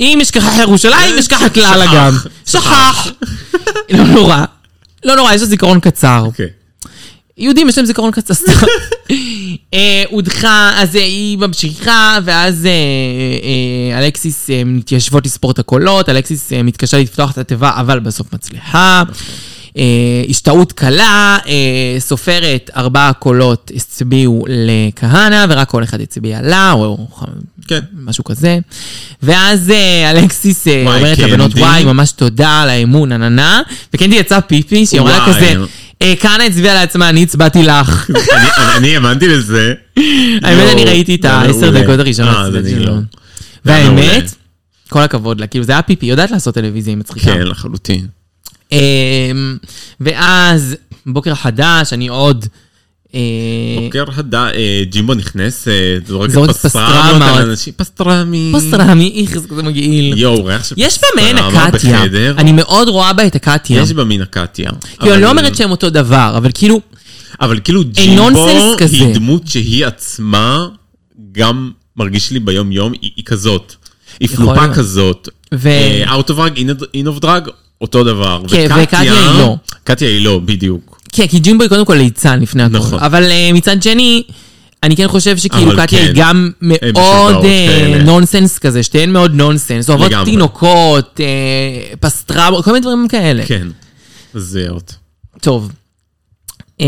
[0.00, 2.16] אם אשכח ירושלים, אשכח את לאללה שכח, גם.
[2.46, 3.08] שכח.
[3.90, 4.44] לא נורא.
[5.04, 6.22] לא נורא, יש לו זיכרון קצר.
[6.26, 6.46] אוקיי.
[7.38, 8.34] יהודים יש להם זיכרון קצר.
[9.74, 16.08] אה, הודחה, אז אה, היא ממשיכה, ואז אה, אה, אלכסיס אה, מתיישבות לספור את הקולות,
[16.08, 19.02] אלכסיס אה, מתקשה לפתוח את התיבה, אבל בסוף מצליחה.
[19.78, 19.82] אה,
[20.28, 21.52] השתאות קלה, אה,
[22.00, 27.06] סופרת ארבעה קולות הצביעו לכהנא, ורק כל אחד הצביע לה, או
[27.68, 27.80] כן.
[28.04, 28.58] משהו כזה.
[29.22, 31.18] ואז אה, אלכסיס אה, אומרת.
[31.18, 33.62] לבנות, וואי, ממש תודה על האמון, עננה.
[33.94, 35.34] וקנדי יצאה פיפי, שהיא אמרה וואי.
[35.34, 35.54] כזה, "אה,
[36.20, 38.10] כהנא הצביעה לעצמה, אני הצבעתי לך.
[38.76, 39.74] אני- האמנתי לזה.
[39.96, 40.04] האמת,
[40.62, 41.82] יואו, אני ראיתי את זה העשר מעולה.
[41.82, 42.36] דקות הראשונות.
[42.36, 42.48] אה.
[42.78, 42.94] לא.
[43.64, 44.34] והאמת,
[44.88, 47.26] כל הכבוד לה, כאילו זה היה פיפי, יודעת לעשות טלוויזיה, היא מצחיקה.
[47.26, 48.06] כן, לחלוטין.
[48.72, 49.56] אמ,
[50.00, 52.46] ואז, בוקר חדש, אני עוד...
[53.14, 53.20] אה,
[53.84, 55.72] בוקר הדה, אה, ג'ימבו נכנס, אה,
[56.06, 57.36] זורקת פסטרמות פסטרמה.
[57.36, 58.48] על אנשים, פסטרמי.
[58.52, 60.18] פוסטרמי, איך זה כזה מגעיל.
[60.18, 61.70] יואו, ריח של פסטרמה.
[61.70, 62.34] בחדר.
[62.38, 63.82] אני מאוד רואה בה את אקתיה.
[63.82, 64.70] יש בה מין אקתיה.
[65.00, 66.80] כאילו, אני לא אומרת שהם אותו דבר, אבל כאילו,
[67.40, 68.46] אבל כאילו ג'ימבו.
[68.92, 70.68] היא דמות שהיא עצמה
[71.32, 73.74] גם מרגיש לי ביום יום, היא כזאת.
[74.20, 74.74] היא פלופה.
[74.74, 75.28] כזאת.
[75.54, 76.56] ו- Out of drag,
[76.94, 78.42] in- of drag, אותו דבר.
[78.48, 79.56] כן, וקטיה היא לא.
[79.84, 81.01] קטיה היא לא, בדיוק.
[81.12, 82.76] כן, כי ג'ימבו היא קודם כל ליצן לפני הכל.
[82.76, 82.98] נכון.
[82.98, 84.22] אבל אה, מצד שני,
[84.82, 86.12] אני כן חושב שכאילו קטיה היא כן.
[86.16, 88.02] גם מאוד אה, כאלה.
[88.02, 89.90] נונסנס כזה, שתיהן מאוד נונסנס.
[89.90, 90.12] אוהבות.
[90.24, 93.42] תינוקות, אה, פסטרמות, כל מיני דברים כאלה.
[93.46, 93.66] כן.
[94.34, 94.94] זהות.
[95.40, 95.72] טוב.
[96.80, 96.86] אה,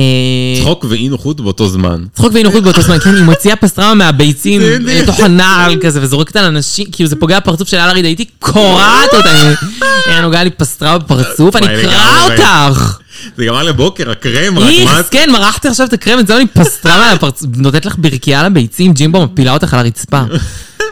[0.60, 2.04] צחוק ואי נוחות באותו זמן.
[2.12, 4.60] צחוק ואי נוחות באותו זמן, כן, היא מוציאה פסטרמה מהביצים.
[4.80, 9.14] לתוך הנעל כזה, וזורקת על אנשים, כאילו זה פוגע בפרצוף של אללה ריד, הייתי קורעת
[9.14, 9.54] אותה,
[10.06, 12.24] היא נוגעה לי פסטרמה בפרצוף, אני אקרע.
[12.24, 13.03] אותך.
[13.36, 14.70] זה היה לבוקר, הקרם, רק מה...
[14.70, 18.40] איכס, כן, מרחתי עכשיו את הקרם, את זה אני פסטרמה על הפרצוף, נותנת לך ברכייה
[18.40, 20.20] על הביצים, ג'ימבו מפילה אותך על הרצפה.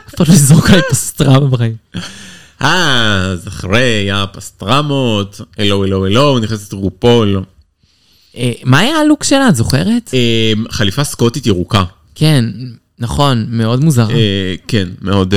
[0.09, 1.77] אף פעם לא לזרוק עליי פסטרמה בחיים.
[2.61, 7.43] אז אחרי הפסטרמות, אלו אלו אלו, נכנסת רופול.
[8.37, 10.11] אה, מה היה הלוק שלה, את זוכרת?
[10.15, 11.85] אה, חליפה סקוטית ירוקה.
[12.15, 12.45] כן,
[12.99, 14.11] נכון, מאוד מוזר.
[14.11, 15.35] אה, כן, מאוד...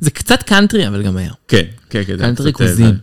[0.00, 1.32] זה קצת קאנטרי, אבל גם היה.
[1.48, 2.18] כן, כן, כן.
[2.18, 2.96] country cousin.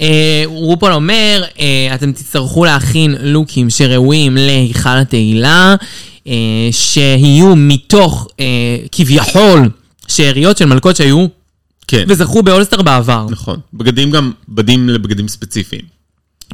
[0.00, 5.74] אה, RuPaul אומר, אה, אתם תצטרכו להכין לוקים שראויים להיכל התהילה,
[6.26, 6.32] אה,
[6.70, 8.44] שיהיו מתוך אה,
[8.92, 9.68] כביכול
[10.08, 11.26] שאריות של מלכות שהיו
[11.88, 13.26] כן, וזכו ב All Stars בעבר.
[13.30, 13.56] נכון.
[13.74, 15.82] בגדים גם, בדים לבגדים ספציפיים.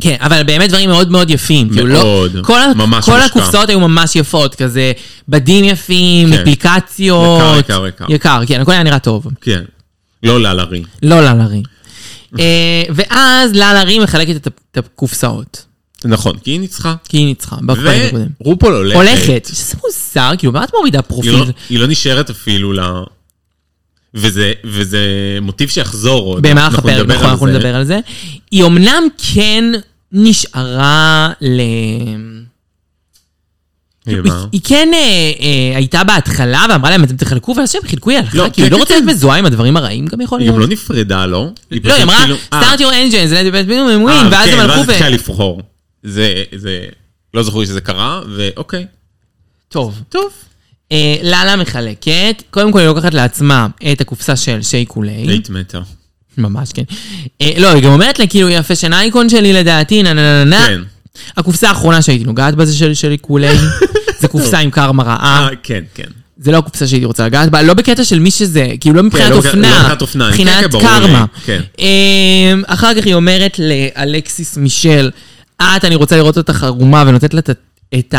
[0.01, 1.69] כן, אבל באמת דברים מאוד מאוד יפים.
[1.71, 3.25] כאילו לא- מאוד, כל ה- ממש כל מושקע.
[3.27, 4.93] הקופסאות היו ממש יפות, כזה
[5.29, 6.39] בדים יפים, כן.
[6.41, 7.41] אפליקציות.
[7.41, 8.05] יקר, יקר, יקר.
[8.09, 9.27] יקר, כן, הכל היה נראה טוב.
[9.41, 9.63] כן.
[10.23, 10.83] לא ללרי.
[11.03, 11.63] לא ללרי.
[12.39, 15.65] אה, ואז ללרי מחלקת את הקופסאות.
[16.05, 16.95] נכון, כי היא ניצחה.
[17.09, 18.27] כי היא ניצחה, בפרק הקודם.
[18.41, 18.97] ורופול הולכת.
[18.97, 21.33] הולכת, שזה מוזר, כאילו, מה את מורידה היא פרופיל?
[21.33, 22.81] לא, היא לא נשארת אפילו ל...
[24.15, 24.99] וזה, וזה
[25.43, 26.43] מוטיב שיחזור עוד.
[26.43, 27.47] במהלך הפרק, נכון, אנחנו.
[27.47, 27.99] נדבר על זה.
[28.51, 29.03] היא אמנם
[29.35, 29.65] כן
[30.13, 31.61] נשארה ל...
[34.09, 34.33] היא היא-?
[34.53, 38.39] היא כן אה, אה, הייתה בהתחלה ואמרה להם אתם תחלקו, ואז שהם חילקו היא הלכה,
[38.39, 39.11] לא, כן, היא לא כן, רוצה להיות כן.
[39.15, 40.55] מזוהה עם הדברים הרעים גם יכול היא להיות.
[40.55, 41.49] גם לא נפרדה, לא?
[41.71, 43.43] לא, היא אמרה, כאילו- אה, start your engines, אה,
[44.31, 44.93] ואז כן, הם הלכו ואז ו...
[44.93, 45.63] התחילה לבחור.
[46.03, 46.87] זה, זה,
[47.35, 48.87] לא זכור לי שזה קרה, ואוקיי.
[49.69, 50.03] טוב.
[50.09, 50.33] טוב.
[50.93, 55.11] אה, לאלה מחלקת, קודם כל היא לוקחת לעצמה את הקופסה של שייקולי.
[55.13, 55.81] היית מתה.
[56.39, 56.83] ממש כן.
[57.59, 60.67] לא, היא גם אומרת לה, כאילו, יפה שנה אייקון שלי לדעתי, נה נה נה נה.
[60.67, 60.81] כן.
[61.37, 63.59] הקופסה האחרונה שהייתי נוגעת בה זה של שייקולי.
[64.21, 65.49] זה קופסה עם קרמה רעה.
[65.51, 66.05] אה, כן, כן.
[66.39, 69.31] זה לא הקופסה שהייתי רוצה לגעת בה, לא בקטע של מי שזה, כאילו לא מבחינת
[69.31, 71.25] לא בק- אופנה, לא מבחינת כן, כן, קרמה.
[71.45, 71.61] כן.
[71.79, 73.61] אמ, אחר כך היא אומרת
[73.97, 75.11] ל Alexis Michelle,
[75.63, 77.53] את, אני רוצה לראות אותך ערומה, ונותנת לה את ה-
[77.99, 78.15] את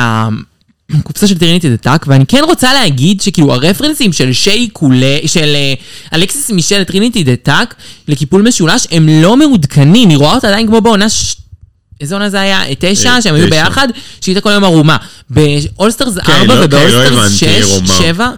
[1.00, 5.56] הקופסה של Trinity the Tuck, ואני כן רוצה להגיד שכאילו הרפרנסים של שי קולה, של
[5.56, 5.74] אה,
[6.14, 7.76] Alexis Michelle ל Trinity the Tuck,
[8.08, 11.06] לקיפול משולש, הם לא מעודכנים, היא רואה אותה עדיין כמו בעונה.
[12.02, 12.62] איזה עונה זה היה?
[12.80, 13.50] תשע, אה, שהם היו.
[13.50, 13.88] ביחד,
[14.22, 14.98] שהיא הייתה כל היום ערומה.
[15.30, 17.88] ב All Stars כן, 4 לא, כן, לא וב All Stars הבנתי, 6, עירומה.
[17.88, 18.32] 7,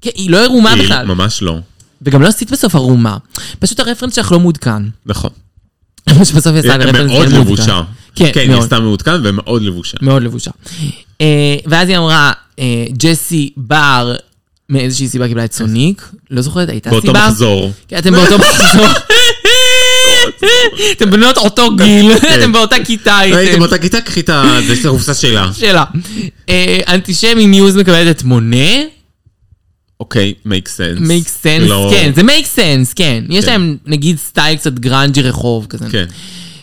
[0.00, 1.06] כן, היא לא ערומה היא בכלל.
[1.06, 1.58] ממש לא.
[2.02, 3.16] וגם לא עשית בסוף ערומה.
[3.58, 4.82] פשוט הרפרנס שלך לא מעודכן.
[5.06, 5.30] נכון.
[6.24, 7.82] שבסוף היא עשתה רפרנס מאוד לבושה.
[8.14, 8.58] כן, כן, היא.
[8.58, 9.96] עשתה מעודכן ומאוד לבושה.
[10.02, 10.50] מאוד לבושה.
[11.20, 14.14] אה, ואז היא אמרה, אה, ג'סי בר,
[14.68, 16.08] מאיזושהי סיבה קיבלה את סוניק.
[16.30, 17.28] לא זוכרת, הייתה באותו סיבה?
[17.28, 17.72] מחזור.
[17.88, 18.86] כן, אתם באותו מחזור.
[20.92, 23.58] אתם בנות אותו גיל, אתם באותה כיתה לא הייתי הייתם.
[23.58, 25.50] באותה כיתה, קחי את ה- זה את הקופסה שלה.
[25.58, 25.84] שאלה.
[26.48, 28.66] אה, אנטישמי ניוז מקבלת את מונה.
[30.00, 31.00] אוקיי, sense.
[31.00, 33.24] make sense, לא- כן, זה make sense, כן.
[33.30, 33.50] יש כן.
[33.50, 35.84] להם נגיד סטייל קצת גרנג'י רחוב כזה.
[35.92, 36.04] כן.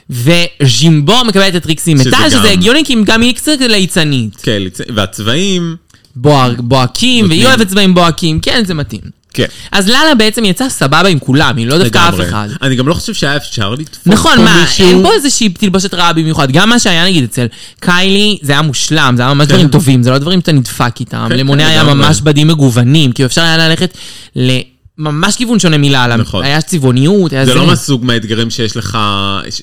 [0.10, 4.36] וז'ימבו מקבלת את טריקסי שזה מטל, שזה הגיוני כי גם היא קצת ליצנית.
[4.36, 4.62] כן,
[4.96, 5.76] והצבעים,
[6.16, 7.46] בוה- בוהקים, והיא.
[7.46, 9.02] אוהבת צבעים בוהקים, כן, זה מתאים.
[9.36, 9.46] כן.
[9.72, 12.20] אז לאלה בעצם יצאה סבבה עם כולם, היא לא דווקא אף.
[12.30, 12.48] אחד.
[12.62, 14.88] אני גם לא חושב שהיה אפשר לתפוס נכון, פה מה, מישהו.
[14.88, 16.52] אין פה איזושהי תלבושת רעה במיוחד.
[16.52, 17.46] גם מה שהיה נגיד אצל
[17.80, 19.54] קיילי, זה היה מושלם, זה היה ממש כן.
[19.54, 21.26] דברים טובים, זה לא דברים שאתה נדפק איתם.
[21.30, 22.08] כן, למונה כן, היה לגמרי.
[22.08, 23.98] ממש בדים מגוונים, כאילו אפשר היה ללכת
[24.36, 26.16] לממש כיוון שונה מלאלה.
[26.16, 26.44] נכון.
[26.46, 27.52] היה צבעוניות, היה זה.
[27.52, 28.98] זה לא מהסוג מהאתגרים שיש לך,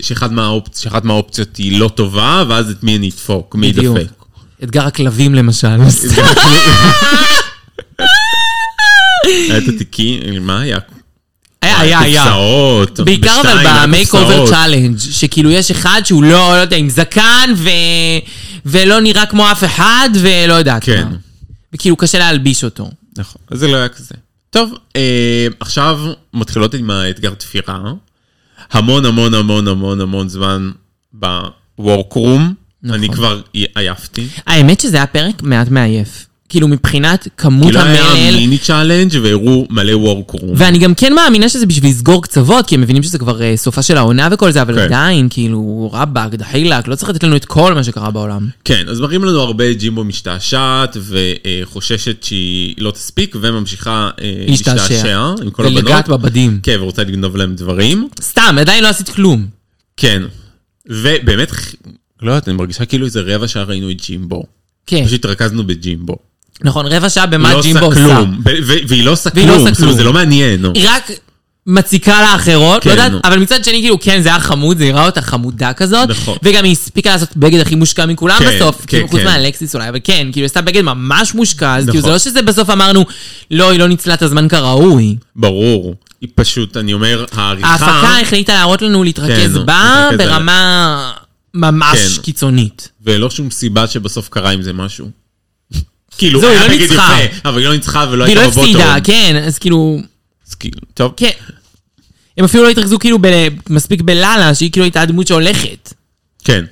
[0.01, 3.67] שאחת מהאופציות היא לא טובה, ואז את מי אני אדפוק, מי.
[3.67, 4.07] ידפק.
[4.65, 5.69] אתגר הכלבים למשל.
[9.25, 10.79] היה את התיקים, מה היה?
[11.63, 12.23] היה, היה, היה.
[12.23, 13.01] קופסאות.
[13.01, 14.47] בעיקר אבל ב makeover.
[14.51, 17.69] challenge, שכאילו יש אחד שהוא לא, לא יודע, עם זקן ו...
[18.67, 21.09] ולא נראה כמו אף אחד, ולא יודעת כן.
[21.11, 21.17] מה.
[21.75, 22.91] וכאילו קשה להלביש אותו.
[23.19, 24.15] נכון, אז זה לא היה כזה.
[24.51, 26.01] טוב, אה, עכשיו
[26.35, 27.93] מתחילות עם האתגר תפירה.
[28.73, 30.71] המון המון המון המון המון זמן
[31.12, 32.55] ב workroom.
[32.83, 32.99] נכון.
[32.99, 33.41] אני כבר
[33.75, 34.27] עייפתי.
[34.47, 36.27] האמת שזה היה פרק מעט מעייף.
[36.53, 40.53] כאילו מבחינת כמות כאילו היה המלל, mini challenge והראו מלא workroom.
[40.57, 43.83] ואני גם כן מאמינה שזה בשביל לסגור קצוות, כי הם מבינים שזה כבר אה, סופה
[43.83, 44.81] של העונה וכל זה, אבל כן.
[44.81, 48.49] עדיין, כאילו, רבאק, דחילק, לא צריך לתת לנו את כל מה שקרה בעולם.
[48.65, 54.11] כן, אז מראים לנו הרבה ג'ימבו משתעשעת וחוששת שהיא לא תספיק וממשיכה
[54.49, 54.75] להשתעשע.
[54.75, 55.85] להשתעשע עם כל הבנות.
[55.85, 56.61] ולגעת בבדים.
[56.62, 58.09] כן, ורוצה לגנוב להם דברים.
[58.23, 59.47] סתם, עדיין לא עשית כלום.
[59.97, 60.23] כן.
[60.87, 61.51] ובאמת,
[62.23, 64.43] לא יודעת, אני מרגישה כאילו איזה רבע שעה ראינו את ג'ימבו.
[64.87, 66.32] כן, פשוט התרכזנו בג'ימבו.
[66.61, 68.17] נכון, רבע שעה במה לא ג'ימבו עושה עושה.
[68.17, 68.41] כלום.
[68.88, 69.93] והיא לא עושה לא כלום, זאת אומרת, כלום.
[69.93, 70.65] זה לא מעניין.
[70.75, 71.11] היא רק
[71.67, 73.25] מציקה לאחרות, כן, לא יודעת.
[73.25, 76.09] אבל מצד שני, כאילו, כן, זה היה חמוד, זה נראה אותה חמודה כזאת.
[76.09, 76.37] נכון.
[76.43, 79.27] וגם היא הספיקה לעשות בגד הכי מושקע מכולם כן, בסוף, כן, כאילו, חוץ כן.
[79.27, 82.12] מהאלקסיס אולי, אבל כן, כאילו, עשתה בגד ממש מושקע, אז כאילו, זה נכון.
[82.12, 83.05] לא שזה בסוף אמרנו,
[83.51, 85.17] לא, היא לא ניצלה את הזמן כראוי.
[85.37, 85.95] ברור.
[86.21, 87.69] היא פשוט, אני אומר, העריכה...
[87.69, 90.09] ההפקה החליטה להראות לנו להתרכז כן, בה.
[90.19, 91.12] ברמה
[91.55, 92.23] ממש כן.
[92.23, 92.88] קיצונית.
[93.05, 95.22] ולא שום סיבה שבסוף קרה עם זה משהו.
[96.18, 97.16] כאילו, זהו, היא לא ניצחה.
[97.25, 98.77] יפה, אבל היא לא ניצחה ולא והיא לא הייתה בבוטום.
[98.81, 99.98] הפסידה, כן, אז כאילו,
[100.48, 101.12] אז כאילו, טוב.
[101.16, 101.31] כן.
[102.38, 105.94] הם אפילו לא התרכזו כאילו ב- מספיק בלאלה, שהיא כאילו הייתה הדמות שהולכת.
[106.44, 106.64] כן.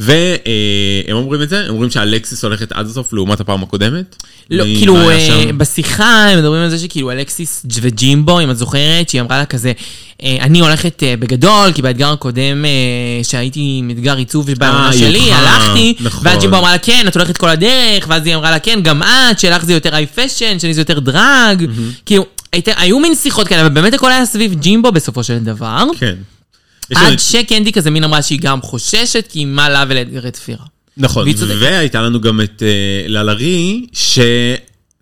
[0.00, 4.16] והם אומרים את זה, הם אומרים שאלקסיס הולכת עד הסוף לעומת הפעם הקודמת.
[4.50, 5.50] לא, כאילו, אה?
[5.56, 9.72] בשיחה הם מדברים על זה שכאילו אלכסיס וג'ימבו, אם את זוכרת, שהיא אמרה לה כזה,
[10.22, 12.64] אה, אני הולכת אה, בגדול, כי באתגר הקודם
[13.22, 16.26] שהייתי עם אתגר עיצוב בעונה שלי, הלכתי, נכון.
[16.26, 19.02] ואז ג'ימבו אמרה לה, כן, את הולכת כל הדרך, ואז היא אמרה לה, כן, גם
[19.02, 21.70] את, שלך זה יותר היי פשן, שלי זה יותר דרג,
[22.06, 25.84] כאילו, היו מין שיחות כאלה, אבל באמת הכל היה סביב ג'ימבו בסופו של דבר.
[25.98, 26.14] כן.
[26.94, 30.64] עד שקנדי כזה מין אמרה שהיא גם חוששת, כי מה לה ולאתגרי תפירה.
[30.96, 31.26] נכון.
[31.60, 32.62] והייתה לנו גם את
[33.08, 33.86] ללרי,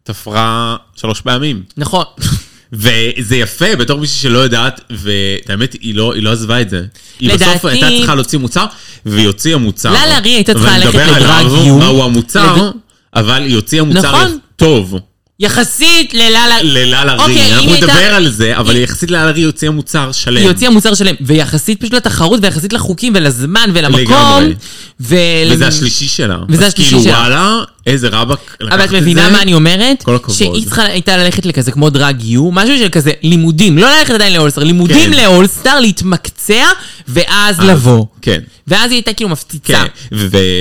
[0.02, 1.62] שתפרה שלוש פעמים.
[1.76, 2.04] נכון.
[2.72, 6.84] וזה יפה בתור מישהי שלא יודעת, והאמת, היא לא, היא לא עזבה את זה.
[7.20, 8.64] היא בסוף לדעתי- הייתה צריכה להוציא מוצר,
[9.06, 9.90] והיא הוציאה מוצר.
[9.90, 11.78] ללה רי הייתה צריכה ואני ללכת מדבר עליו, לדרג יו.
[11.78, 12.72] מהו המוצר, לד-
[13.14, 14.38] אבל היא הוציאה מוצר נכון.
[14.56, 14.94] טוב.
[15.40, 16.62] יחסית לללה...
[16.62, 20.12] לללה רי, אוקיי, אנחנו היא נדבר על זה, אבל יחסית לללה רי היא הוציאה מוצר
[20.12, 20.36] שלם.
[20.36, 24.00] היא הוציאה מוצר שלם, ויחסית פשוט לתחרות, ויחסית לחוקים, ולזמן, ולמקום.
[24.00, 24.54] לגמרי.
[25.00, 25.18] ול...
[25.52, 26.38] וזה השלישי שלה.
[26.48, 27.12] וזה אז השלישי כאילו, שלה.
[27.12, 28.96] וואלה, איזה רבאק לקחת את אבל זה.
[28.96, 30.02] את מבינה מה אני אומרת?
[30.02, 30.36] כל הכבוד.
[30.36, 34.32] שהיא צריכה הייתה ללכת לכזה כמו דרג יו, משהו של כזה לימודים, לא ללכת עדיין
[34.32, 35.22] לאולסטאר, לימודים כן.
[35.24, 36.64] לאולסטאר, להתמקצע,
[37.08, 38.06] ואז לבוא.
[38.22, 38.40] כן.
[38.68, 39.72] ואז היא הייתה כאילו מפציצה.
[40.10, 40.16] כן,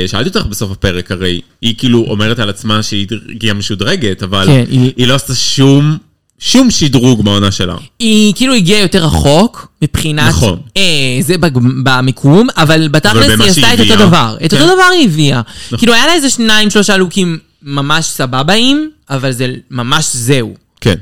[0.05, 3.07] ושאלתי אותך בסוף הפרק, הרי היא כאילו אומרת על עצמה שהיא
[3.47, 5.97] גם משודרגת, אבל כן, היא- היא לא עשתה שום,
[6.45, 7.75] שום שדרוג בעונה שלה.
[7.99, 10.29] היא כאילו הגיעה יותר רחוק, מבחינת...
[10.29, 10.59] נכון.
[10.77, 10.81] אה,
[11.21, 13.95] זה בג- במיקום, אבל בתכלס היא עשתה את אותו.
[13.95, 14.35] דבר.
[14.45, 14.61] את כן.
[14.61, 15.41] אותו דבר היא הביאה.
[15.77, 20.53] כאילו היה לה איזה שניים, שלושה לוקים ממש סבבאים, אבל זה ממש זהו.
[20.81, 20.95] כן.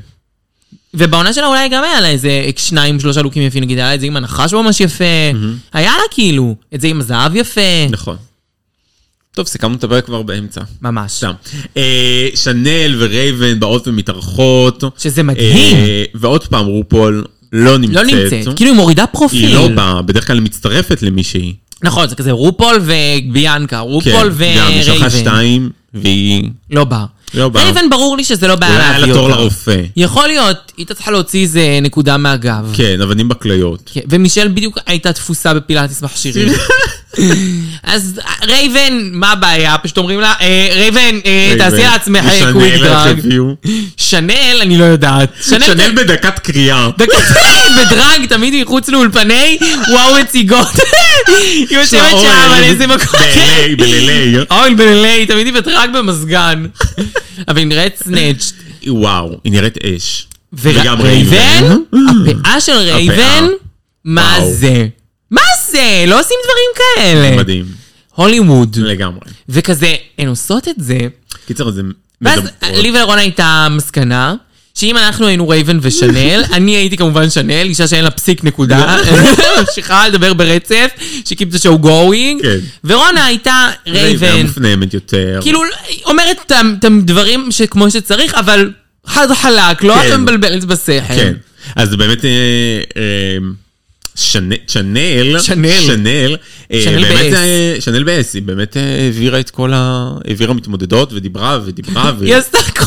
[0.94, 4.00] ובעונה שלה אולי גם היה לה איזה שניים, שלושה לוקים יפים, נגיד, היה לה את
[4.00, 5.04] זה עם הנחש ממש יפה.
[5.72, 7.60] היה לה כאילו, את זה עם הזהב יפה.
[7.90, 8.16] נכון.
[9.34, 10.60] טוב, סיכמנו את הפרק כבר באמצע.
[10.82, 11.12] ממש.
[11.12, 11.32] סתם.
[11.76, 14.84] אה, שנל ורייבן באות ומתארחות.
[14.98, 15.76] שזה מדהים.
[15.76, 17.96] אה, ועוד פעם, רופול לא נמצאת.
[17.96, 18.56] לא נמצאת.
[18.56, 19.46] כאילו היא מורידה פרופיל.
[19.46, 21.54] היא לא באה, בדרך כלל היא מצטרפת למישהי.
[21.82, 25.18] נכון, זה כזה רופול וביאנקה, רופול כן, גם, היא שלחה ורייבן.
[25.18, 26.50] שתיים, והיא...
[26.70, 27.04] לא בא.
[27.34, 27.64] לא באה.
[27.64, 29.40] רייבן ברור לי שזה לא בעיה אולי היה להביא לה תור אותה.
[29.40, 29.82] לרופא.
[29.96, 32.72] יכול להיות, היא הייתה צריכה להוציא איזה נקודה מהגב.
[32.76, 33.90] כן, אבנים בכליות.
[33.92, 36.48] כן, ומישל בדיוק הייתה תפוסה בפילאטיס מכשירים.
[37.82, 39.78] אז רייבן, מה הבעיה?
[39.78, 43.20] פשוט אומרים לה, "אה, רייבן, אה, תעשי לעצמך quick איך drag.
[43.96, 45.30] שנל, אני לא יודעת.
[45.48, 46.88] שנל בדקת קריאה.
[46.98, 47.16] דקה
[47.80, 49.58] ב drag, תמיד מחוץ לאולפני,
[49.90, 50.66] וואו מציגות.
[51.28, 53.20] היא יושבת שם על איזה מקום.
[53.20, 54.54] ב-LA, ב-LA.
[54.54, 56.66] אוי, בלילי, תמיד היא ב drag במזגן.
[57.48, 58.54] אבל היא נראית snatched.
[58.86, 60.26] וואו, היא נראית אש.
[60.52, 61.76] וגם רייבן,
[62.30, 63.44] הפאה של רייבן,
[64.04, 64.38] מה.
[64.50, 64.86] זה?
[65.30, 65.61] מה זה?
[66.06, 67.36] לא עושים דברים כאלה.
[67.36, 67.64] מדהים.
[68.14, 68.76] הוליווד.
[68.76, 69.20] לגמרי.
[69.48, 70.98] וכזה, הן עושות את זה,
[71.46, 71.82] קיצר, זה
[72.22, 72.40] ואז.
[72.62, 74.34] לי ולרון הייתה מסקנה.
[74.74, 78.96] שאם אנחנו היינו רייבן ושנל, אני הייתי כמובן שנל, אישה שאין לה פסיק נקודה,
[79.60, 80.88] ממשיכה לדבר ברצף,
[81.24, 82.58] ש keep את ה show going, כן.
[82.84, 85.38] ורונה הייתה רייבן רייבן, מופנמת יותר.
[85.42, 85.60] כאילו,
[86.04, 88.70] אומרת את הדברים שכמו שצריך, אבל
[89.06, 90.12] חד וחלק, לא כן.
[90.14, 91.14] את מבלבלת בשכל.
[91.14, 91.32] כן.
[91.76, 92.24] אז זה באמת...
[94.16, 95.40] שנ- שנל, שנל.
[95.40, 96.36] שנל,
[96.84, 97.80] שנל באמת, ב-S.
[97.80, 100.10] שנל ב-S, היא באמת אה, העבירה את כל ה...
[100.28, 102.86] העבירה מתמודדות ודיברה ודיברה, ו- היא עשתה הכל.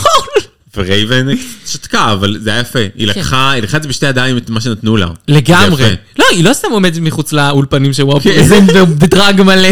[0.78, 1.28] ורייבן
[1.68, 2.80] שתקה, אבל זה היה יפה.
[2.96, 5.08] היא לקחה, היא לקחה את זה בשתי ידיים, את מה שנתנו לה.
[5.08, 5.34] כן.
[5.34, 5.96] לגמרי.
[6.20, 8.44] לא, היא לא סתם עומדת מחוץ לאולפנים של וואו, כן.
[8.48, 8.60] זה
[9.00, 9.70] בדרג מלא.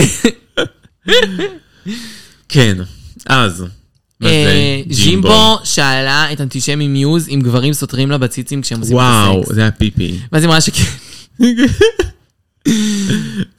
[2.50, 2.78] כן,
[3.26, 3.64] אז.
[4.26, 9.40] אה, ג'ימבו שאלה את אנטישמי מיוז אם גברים סותרים לה בציצים כשהם עושים את וואו,
[9.42, 9.56] הסקס.
[9.56, 10.16] זה היה פיפי.
[10.32, 10.84] ואז היא אמרה שכן,
[11.40, 11.46] זה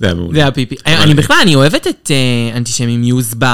[0.00, 0.34] היה מעולה.
[0.34, 0.74] זה היה פיפי.
[0.86, 3.44] אני בכלל, אני אוהבת את אה, אנטישמי מיוז ב...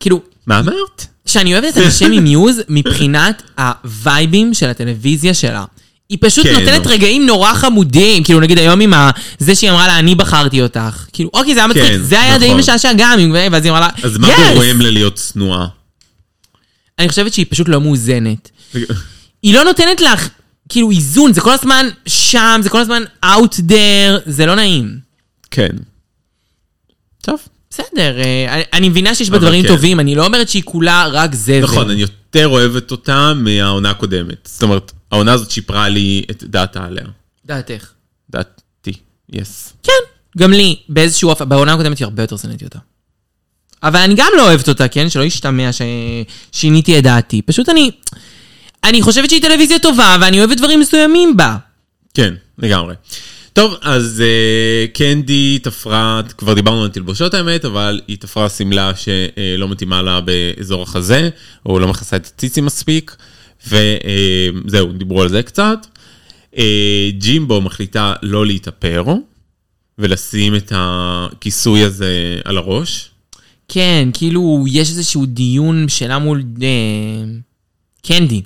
[0.00, 1.06] כאילו, מה אמרת?
[1.26, 5.64] שאני אוהבת את אנטישמי מיוז מבחינת הווייבים של הטלוויזיה שלה.
[6.08, 6.52] היא פשוט כן.
[6.52, 9.10] נותנת רגעים נורא חמודים, כאילו נגיד היום עם ה...
[9.38, 11.06] זה שהיא אמרה לה, אני בחרתי אותך.
[11.12, 12.58] כאילו, אוקיי, זה היה מצחיק, כן, זה היה די נכון.
[12.58, 13.18] משעשע גם,
[13.52, 15.66] ואז היא אמרה לה, אז מה "Yes!" גורם לה להיות צנועה?
[16.98, 18.50] אני חושבת שהיא פשוט לא מאוזנת.
[19.42, 20.28] היא לא נותנת לך,
[20.70, 24.98] כאילו, איזון, זה כל הזמן שם, זה כל הזמן out there, זה לא נעים.
[25.50, 25.68] כן.
[27.22, 27.40] טוב.
[27.70, 29.68] בסדר, אה, אני- מבינה שיש בה דברים כן.
[29.68, 31.62] טובים, אני לא אומרת שהיא כולה רק זבל.
[31.62, 34.48] נכון, אני יותר אוהבת אותה מהעונה הקודמת.
[34.52, 37.04] זאת אומרת, העונה הזאת שיפרה לי את דעתה עליה.
[37.46, 37.90] דעתך.
[38.30, 38.92] דעתי,
[39.32, 39.72] יס.
[39.82, 39.92] כן,
[40.38, 42.78] גם לי, באיזשהו אופן, בעונה הקודמת היא הרבה יותר שנאתי אותה.
[43.82, 45.10] אבל אני גם לא אוהבת אותה, כן?
[45.10, 47.42] שלא ישתמע ששיניתי את דעתי.
[47.42, 47.90] פשוט אני...
[48.84, 51.56] אני חושבת שהיא טלוויזיה טובה, ואני אוהבת דברים מסוימים בה.
[52.14, 52.94] כן, לגמרי.
[53.52, 59.68] טוב, אז uh, קנדי תפרה, כבר דיברנו על תלבושות האמת, אבל היא תפרה שמלה שלא
[59.68, 61.30] מתאימה לה באזור החזה,
[61.66, 63.16] או לא מכסה את הציצים מספיק,
[63.66, 65.86] וזהו, דיברו על זה קצת.
[66.54, 66.58] Uh,
[67.18, 69.04] ג'ימבו מחליטה לא להתאפר,
[69.98, 73.10] ולשים את הכיסוי הזה על הראש.
[73.68, 76.68] כן, כאילו, יש איזשהו דיון שלה מול אה,
[78.02, 78.42] קנדי.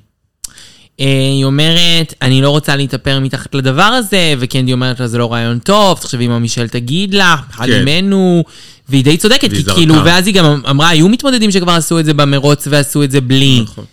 [1.00, 5.33] אה, היא אומרת, אני לא רוצה להתאפר מתחת לדבר הזה, וקנדי אומרת לה, זה לא
[5.33, 7.83] רעיון טוב, תחשבי מה מישל תגיד לך, אחד כן.
[7.83, 8.44] ממנו,
[8.88, 9.74] והיא די צודקת, כי זרקה.
[9.74, 13.20] כאילו, ואז היא גם אמרה, היו מתמודדים שכבר עשו את זה במרוץ ועשו את זה
[13.20, 13.61] בלי.
[13.62, 13.85] נכון.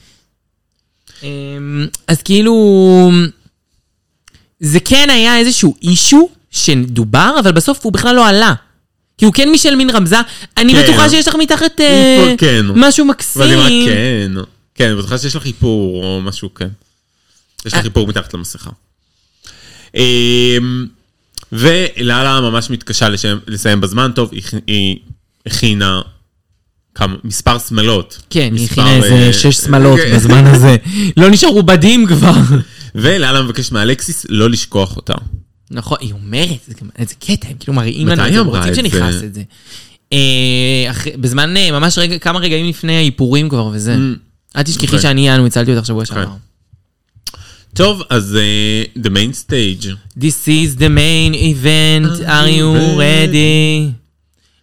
[1.23, 3.11] אמ, אז כאילו,
[4.59, 8.53] זה כן היה איזשהו אישו שדובר, אבל בסוף הוא בכלל לא עלה.
[9.17, 10.15] כי הוא כן מישל מין רמזה,
[10.57, 10.83] אני כן.
[10.83, 12.65] בטוחה שיש לך מתחת אה, כן.
[12.75, 13.05] משהו
[13.37, 13.85] ואז היא אמרה מקסים.
[13.85, 14.31] כן,
[14.75, 16.67] כן, בטוחה שיש לך איפור או משהו, כן.
[17.65, 18.69] יש לה חיפור מתחת למסכה.
[19.95, 20.85] אמ,
[21.51, 24.97] ולאלה ממש מתקשה לשם- לסיים בזמן טוב, היא- היא
[25.45, 26.01] הכינה
[26.95, 28.21] כמה, מספר שמלות.
[28.29, 30.15] כן, היא הכינה איזה אה, שש שמלות כן.
[30.15, 30.75] בזמן הזה.
[31.17, 32.31] לא נשארו בדים כבר.
[32.95, 35.13] ולאלה מבקש מאלקסיס לא לשכוח אותה.
[35.71, 39.23] נכון, היא אומרת, זה גם- איזה קטע, הם כאילו מראים לנו אמרה רוצים שנכנס?
[39.23, 39.43] את זה.
[40.13, 40.17] אה,
[41.17, 43.95] בזמן, אה, ממש כמה רגעים לפני האיפורים כבר וזה.
[44.55, 44.99] אל תשכחי אוקיי.
[45.01, 46.27] שאני יאנו, הצלתי אותך שבוע שעבר.
[47.73, 49.85] טוב, אז אה, the main stage.
[50.19, 53.91] This is the main event, are you ready?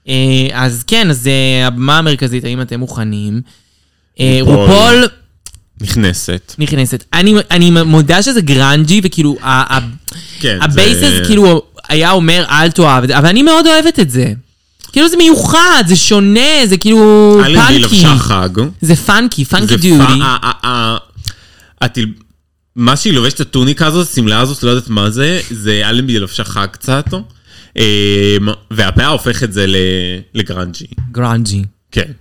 [0.09, 0.15] אה,
[0.53, 3.41] אז כן, אז אה, הבמה המרכזית, האם אתם מוכנים?
[4.21, 5.05] אה, רופול.
[5.81, 6.55] נכנסת.
[6.59, 7.05] נכנסת.
[7.13, 9.37] אני, אני מודה שזה גרנג'י, וכאילו,
[10.41, 14.01] כן, ה basis זה- כאילו היה אומר, אל תאהב את זה, אבל אני מאוד אוהבת
[14.01, 14.33] את זה.
[14.93, 17.79] כאילו זה מיוחד, זה שונה, זה כאילו אלנבי funky.
[17.79, 18.49] לבשה חג.
[18.81, 19.79] זה פאנקי, פאנקי זה
[22.79, 26.67] מה שהיא לובשת, הטוניקה הזאת, השמלה הזאת, לא יודעת מה זה, זה אלנבי לבשה חג
[26.71, 27.05] קצת.
[27.77, 27.83] אמ,
[28.71, 29.67] והפאה הופך את זה
[30.35, 30.87] לגרנג'י.
[31.13, 31.65] גרנג'י.
[31.93, 32.13] כן.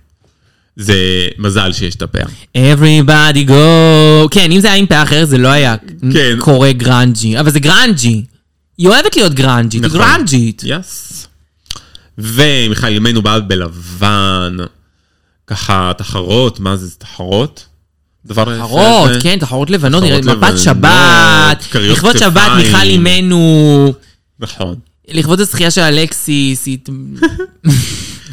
[0.76, 2.24] זה מזל שיש את הפאה.
[2.56, 4.28] Everybody go.
[4.30, 5.76] כן, אם זה היה עם פאה אחרת זה לא היה
[6.12, 6.38] כן.
[6.38, 8.24] קורא גרנג'י, אבל זה גרנג'י.
[8.78, 9.98] היא אוהבת להיות גרנג'ית, נכון.
[9.98, 10.62] גרנג'ית.
[10.66, 11.26] yes.
[12.18, 14.56] ומיכל אימנו באה בלבן,
[15.46, 17.67] ככה תחרות, מה זה, זה תחרות?
[18.26, 19.20] דבר יפה תחרות, זה.
[19.20, 22.50] כן, תחרות לבנות, תחרות נראית מפת לבנות, שבת, לכבוד שבת.
[22.56, 23.92] מיכל אימנו,
[24.40, 24.74] נכון.
[25.08, 26.78] לכבוד הזכייה של אלכסיס, היא-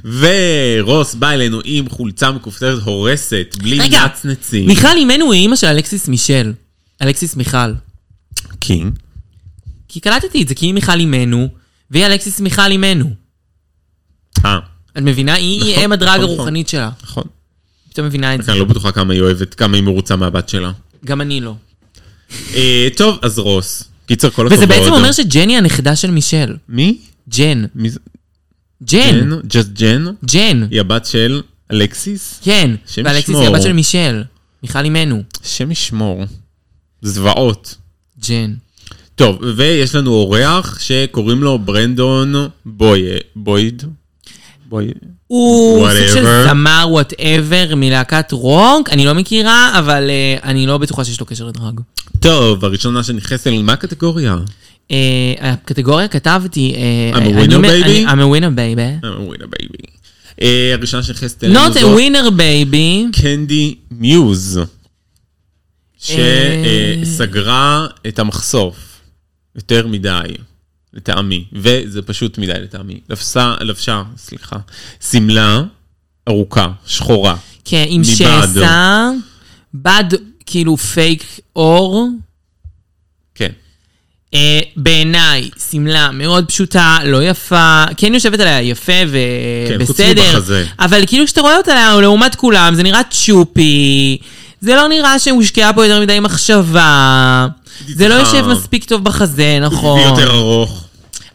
[0.04, 4.68] ורוס בא אלינו עם חולצה מכופתרת הורסת, בלי רגע, נצנצים.
[4.68, 6.54] מיכל אימנו היא אימא של אלכסיס מישל.
[7.02, 7.74] אלכסיס מיכל.
[8.60, 8.94] king.
[9.88, 11.48] כי קלטתי את זה, כי היא מיכל אימנו,
[11.92, 13.06] והיא אלכסיס מיכל אימנו.
[14.46, 14.60] אה,
[14.98, 15.34] את מבינה?
[15.34, 16.90] היא נכון, אם ה drag נכון, הרוחנית שלה.
[17.04, 17.24] נכון.
[17.96, 18.52] פתאום מבינה את זה.
[18.52, 20.72] אני לא בטוחה כמה היא אוהבת, כמה היא מרוצה מהבת שלה.
[21.06, 21.56] גם אני לא.
[22.56, 23.84] אה, טוב, אז רוס.
[24.06, 24.64] קיצר, כל הכבוד.
[24.64, 26.56] וזה בעצם אומר שג'ני הנכדה של מישל.
[26.70, 26.98] מי?
[27.30, 27.66] ג'ן.
[27.76, 28.00] מי זה?
[28.84, 29.30] ג'ן.
[29.48, 30.06] just ג'ן?
[30.26, 30.68] ג'ן.
[30.72, 32.40] היא הבת של אלכסיס?
[32.44, 32.72] כן.
[32.88, 33.42] שם ואלכסיס ישמור.
[33.42, 34.24] היא הבת של מישל.
[34.64, 35.24] מיכל אימנו.
[35.44, 36.26] השם ישמור.
[37.02, 37.76] זוועות.
[38.28, 38.54] ג'ן.
[39.16, 43.02] טוב, ויש לנו אורח שקוראים לו ברנדון בוי...
[43.36, 43.84] בויד?
[44.70, 44.92] בוי...
[45.28, 46.44] הוא סוג של.
[46.48, 51.46] זמר whatever מלהקת רוק, אני לא מכירה, אבל אה, אני לא בטוחה שיש לו קשר
[51.46, 51.80] ל drag.
[52.20, 54.36] טוב, הראשונה שנכנסת אלינו, מה הקטגוריה?
[54.92, 56.76] אה, הקטגוריה כתבתי...
[56.76, 58.08] אה, I'm a winner, baby?
[58.08, 59.06] I'm a winner baby.
[59.06, 59.86] winner baby.
[60.42, 63.22] אה, הראשונה שנכנסת אלינו Not a זאת winner baby.
[63.22, 64.60] קנדי מיוז.
[67.04, 68.76] שסגרה את המחשוף
[69.56, 70.22] יותר מדי,
[70.96, 73.00] לטעמי, וזה פשוט מדי לטעמי.
[73.10, 74.56] לבשה, לבשה, סליחה,
[75.12, 75.64] שמלה
[76.28, 77.36] ארוכה, שחורה.
[77.66, 78.04] כן, עם.
[78.04, 79.10] שסע,
[79.74, 80.04] בד
[80.46, 82.10] כאילו פייק אור.
[83.36, 83.50] כן.
[84.34, 89.08] אה, בעיניי, שמלה מאוד פשוטה, לא יפה, כן יושבת עליה יפה כן,
[89.80, 90.66] ובסדר, מבחזה.
[90.80, 94.18] אבל כאילו כשאתה רואה אותה לעומת כולם, זה נראה צ'ופי,
[94.62, 97.48] זה לא נראה שהושקעה פה יותר מדי מחשבה,
[97.88, 100.00] זה לא יושב מספיק טוב בחזה, נכון.
[100.00, 100.85] ויותר ארוך.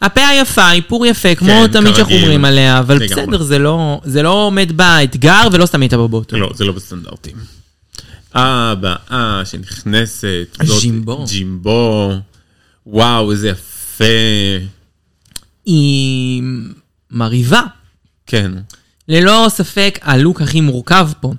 [0.01, 2.15] הפה היפה, איפור יפה, כמו כן, תמיד שאנחנו.
[2.15, 3.25] אומרים עליה, אבל לגמרי.
[3.25, 6.39] בסדר, זה לא, זה לא עומד באתגר ולא סתם הייתה בבוטום.
[6.39, 7.35] לא, זה לא בסטנדרטים.
[8.33, 11.25] הבאה שנכנסת, ג'ימבו.
[11.29, 12.13] ג'ימבו.
[12.87, 14.03] וואו, איזה יפה.
[15.65, 16.43] היא
[17.11, 17.61] מרהיבה.
[18.27, 18.51] כן.
[19.07, 21.33] ללא ספק הלוק הכי מורכב פה.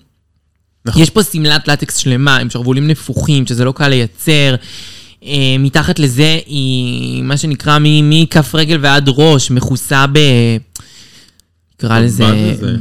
[0.85, 1.03] נכון.
[1.03, 4.55] יש פה שמלת לטקס שלמה עם שרוולים נפוחים, שזה לא קל לייצר.
[5.27, 10.19] אה, מתחת לזה היא, מה שנקרא, מכף רגל ועד ראש, מכוסה ב...
[11.85, 12.25] נקרא לזה,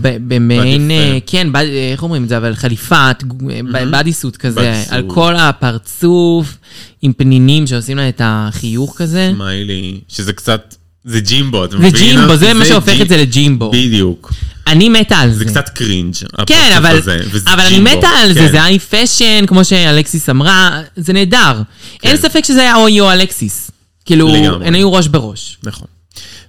[0.01, 0.91] במעין.
[0.91, 3.23] אה, כן, אה, איך אומרים את זה, אבל חליפת,
[3.71, 4.83] ב- bodysuit כזה.
[4.89, 6.57] על כל הפרצוף,
[7.01, 9.31] עם פנינים שעושים לה את החיוך כזה.
[9.35, 11.91] סמיילי, שזה קצת, זה ג'ימבו, אתה זה מבין?
[11.91, 13.71] ג'ימבו, זה מה שהופך את זה לג'ימבו.
[13.71, 14.33] בדיוק.
[14.67, 15.37] אני מתה על זה.
[15.37, 16.13] זה קצת cringe.
[16.45, 18.51] כן, הפרצוף אבל, הזה, וזה אבל אני מתה על זה, כן.
[18.51, 21.61] זה היה fashion, כמו שאלכסיס אמרה, זה נהדר.
[22.03, 23.71] אין ספק שזה היה היא או אלכסיס.
[24.05, 24.35] כאילו.
[24.65, 25.57] הם היו ראש בראש.
[25.63, 25.87] נכון.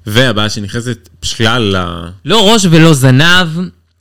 [0.06, 2.10] והבאה שנכנסת בשלל ה...
[2.24, 3.48] לא ראש ולא זנב,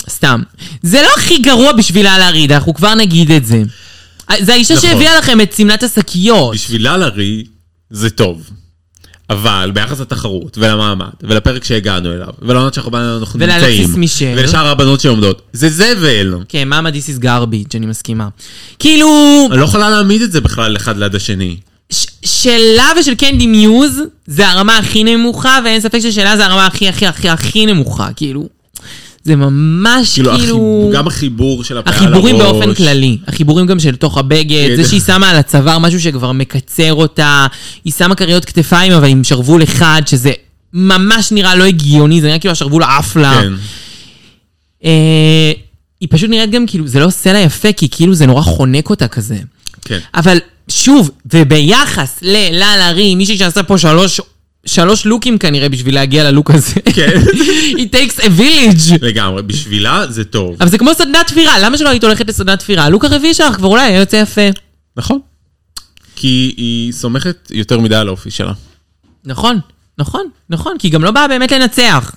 [0.09, 0.41] סתם.
[0.81, 3.63] זה לא הכי גרוע בשבילה להרעיד, אנחנו כבר נגיד את זה.
[4.39, 4.89] זה האישה נכון.
[4.89, 6.53] שהביאה לכם את שמלת השקיות.
[6.53, 7.43] בשבילה לרי
[7.89, 8.49] זה טוב.
[9.31, 14.33] אבל ביחס לתחרות ולמעמד ולפרק שהגענו אליו ולעונות שאנחנו אנחנו ולאלכסיס נמצאים מישל.
[14.37, 16.35] ולשאר הבנות שעומדות זה זבל.
[16.49, 18.27] כן, מאמה דיס איס garbage, אני מסכימה.
[18.79, 19.07] כאילו,
[19.51, 21.57] אני לא יכולה להעמיד את זה בכלל אחד ליד השני.
[21.91, 26.87] ש- שלה ושל קנדי מיוז זה הרמה הכי נמוכה, ואין ספק ששלה זה הרמה הכי
[26.89, 28.60] הכי הכי הכי נמוכה, כאילו.
[29.23, 30.81] זה ממש כאילו, כאילו...
[30.89, 32.11] החיב- גם החיבור של הפאה על הראש.
[32.13, 34.75] החיבורים באופן כללי, החיבורים גם של תוך הבגד, כן.
[34.75, 37.47] זה שהיא שמה על הצוואר משהו שכבר מקצר אותה,
[37.85, 40.31] היא שמה כריות כתפיים אבל עם שרוול אחד, שזה
[40.73, 43.41] ממש נראה לא הגיוני, זה נראה כאילו השרוול עף לה.
[43.41, 43.53] כן.
[44.85, 45.51] אה,
[46.01, 49.07] היא פשוט נראית גם כאילו, זה לא לה יפה, כי כאילו זה נורא חונק אותה
[49.07, 49.37] כזה.
[49.85, 49.99] כן.
[50.15, 54.21] אבל שוב, וביחס לללה רי, מישהי שעשה פה שלוש,
[54.65, 56.73] שלוש לוקים כנראה בשביל להגיע ללוק הזה.
[56.93, 57.21] כן.
[57.83, 58.93] It takes a village.
[59.01, 60.55] לגמרי, בשבילה זה טוב.
[60.59, 62.83] אבל זה כמו סדנת תפירה, למה שלא היית הולכת לסדנת תפירה?
[62.83, 64.41] הלוק הרביעי שלך כבר אולי היה יוצא יפה.
[64.97, 65.19] נכון.
[66.15, 68.53] כי היא סומכת יותר מדי על האופי שלה.
[69.25, 69.59] נכון,
[69.97, 72.15] נכון, נכון, כי היא גם לא באה באמת לנצח.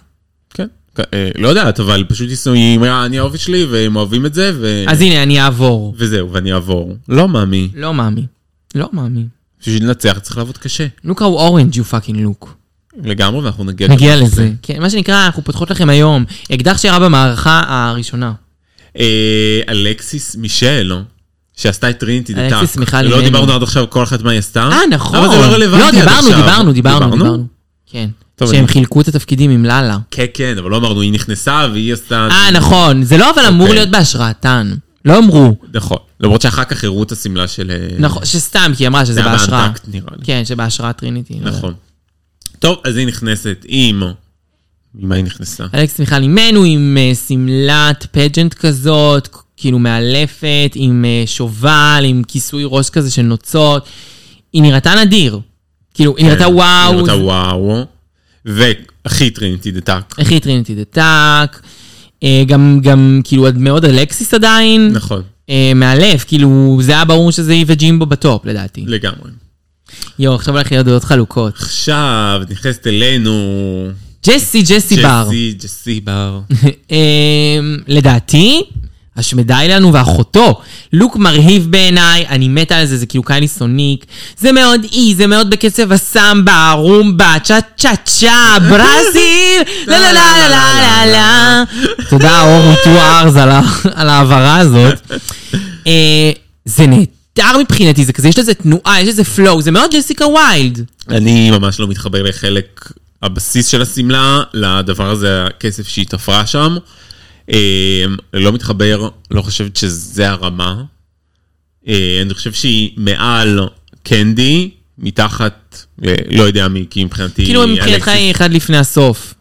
[0.55, 0.67] כן.
[0.99, 4.53] אה, לא יודעת, אבל פשוט היא היא אמרה, אני האופי שלי, והם אוהבים את זה,
[4.55, 4.85] ו...
[4.89, 5.95] אז הנה, אני אעבור.
[5.99, 6.97] וזהו, ואני אעבור.
[7.09, 7.69] לא, מאמי.
[7.75, 8.27] לא מאמי.
[8.75, 9.25] לא מאמי.
[9.67, 10.87] בשביל לנצח צריך לעבוד קשה.
[11.05, 12.57] look how orange you fucking look.
[13.05, 13.89] לגמרי, ואנחנו נגיע...
[13.89, 14.51] נגיע גם לזה.
[14.63, 16.25] כן, מה שנקרא, אנחנו פותחות לכם היום.
[16.53, 18.33] אקדח שיורה במערכה הראשונה.
[18.99, 20.99] אה, אלכסיס מישל, לא?
[21.57, 22.53] שעשתה את טריניטי דה טאק.
[22.53, 23.21] אלכסיס מישל לא.
[23.23, 24.69] דיברנו עד עכשיו כל אחת מה היא עשתה.
[24.73, 25.19] אה, נכון.
[25.19, 26.37] אבל זה לא רלוונטי לא, עד דיברנו, עכשיו.
[26.43, 27.47] דיברנו, דיברנו, דיברנו.
[27.87, 28.09] כן.
[28.37, 29.99] טוב, שהם אני- חילקו את התפקידים עם לאלה.
[30.11, 32.29] כן, כן, אבל לא אמרנו, היא נכנסה והיא עשתה...
[32.31, 33.03] אה, נכון.
[33.03, 33.79] זה לא אבל אמור אוקיי.
[33.79, 34.75] להיות בהשראתן.
[35.05, 35.57] לא אמרו.
[35.75, 35.99] נכון.
[36.21, 37.71] למרות שאחר כך הראו את השמלה של...
[37.71, 39.71] אה, נכון, שסתם, כי היא אמרה שזה זה היה בהשראה.
[39.89, 40.25] נראה לי.
[40.25, 41.35] כן, שבהשראת טריניטי.
[41.41, 41.51] לא.
[41.51, 41.75] נכון.
[42.59, 44.03] טוב, אז היא נכנסת עם...
[44.99, 45.65] עם מה היא נכנסה?
[45.75, 52.63] אלכס מישל אימנו עם אה, שמלת pageant כזאת, כאילו מאלפת, עם אה, שובל, עם כיסוי
[52.67, 53.89] ראש כזה של נוצות.
[54.53, 55.41] היא נראתה נדיר.
[55.95, 56.93] כאילו, היא נראתה כן, וואו.
[56.93, 57.85] היא נראתה וואו.
[58.45, 60.15] והכי טריניטי דה טאק.
[60.19, 61.63] היא טריניטי דה טאק.
[62.25, 64.91] אה, גם, גם, כאילו, עד מאוד אלקסיס עדיין.
[64.93, 68.85] נכון, אה, מאלף, כאילו, זה היה ברור שזה היא וג'ימבו ב top, לדעתי.
[68.87, 69.31] לגמרי.
[70.19, 71.55] יואו, עכשיו הולך להיות דעות חלוקות.
[71.55, 73.33] עכשיו, נכנסת אלינו...
[74.27, 75.25] ג'סי, ג'סי בר.
[75.29, 76.41] ג'סי, ג'סי בר.
[76.91, 78.63] אמ, לדעתי,
[79.17, 80.61] השמדי לנו ואחותו.
[80.93, 84.05] לוק מרהיב בעיניי, אני מתה על זה, זה כאילו קיילי סוניק.
[84.39, 90.13] זה מאוד אי, זה מאוד בקצב הסמבה, רומבה, צ'ה צ'ה צ'ה, ברזיל, לה לה לה
[90.13, 91.65] לה לה לה לה.
[92.11, 93.37] תודה, אור מטוארז
[93.95, 95.13] על ההעברה הזאת.
[95.87, 96.31] אה,
[96.65, 100.85] זה נהדר מבחינתי, זה כזה, יש לזה תנועה, יש לזה פלואו, זה מאוד ג'סיקה ויילד.
[101.09, 102.91] אני ממש לא מתחבר לחלק
[103.23, 106.77] הבסיס של השמלה, לדבר הזה, הכסף שהיא תפרה שם.
[107.51, 110.83] אה, לא מתחבר, לא חושבת שזה הרמה.
[111.89, 113.61] אה, אני חושב שהיא מעל
[114.03, 115.87] קנדי, מתחת,
[116.31, 117.45] לא יודע מי, כי מבחינתי...
[117.45, 119.35] כאילו מבחינתך היא אחד לפני הסוף.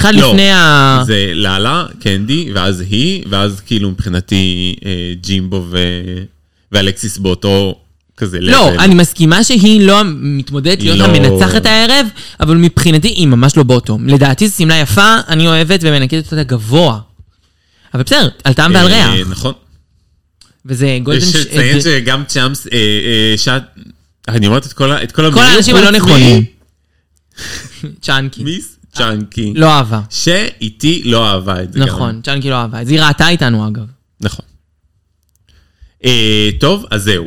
[0.00, 1.02] אחד לא, לפני ה...
[1.06, 5.78] זה לאלה, קנדי, ואז היא, ואז כאילו מבחינתי אה, ג'ימבו ו...
[6.72, 7.74] ואלקסיס באותו
[8.16, 8.80] כזה לא, level.
[8.80, 12.06] אני מסכימה שהיא לא מתמודדת להיות לא- המנצחת הערב,
[12.40, 14.08] אבל מבחינתי היא ממש לא בוטום.
[14.08, 16.98] לדעתי זו שמלה יפה, אני אוהבת ומנקדת אותה גבוה.
[17.94, 19.28] אבל בסדר, על טעם ועל אה, ריח.
[19.28, 19.52] נכון.
[20.66, 21.22] וזה גולדן...
[21.22, 23.62] יש לציין זה- שגם צ'אמפס, אה, אה, שאת...
[24.28, 25.44] אני אומרת את כל ה- את כל המילים.
[25.44, 26.44] האנשים הלא נכונים.
[28.02, 28.44] צ'אנקי.
[28.44, 29.52] מיס צ'אנקי.
[29.56, 30.00] לא אהבה.
[30.10, 31.78] שאיתי לא אהבה את זה.
[31.78, 32.80] נכון, צ'אנקי לא אהבה.
[32.80, 33.86] אז היא ראתה איתנו אגב.
[34.20, 34.44] נכון.
[36.04, 37.26] אה, טוב, אז זהו.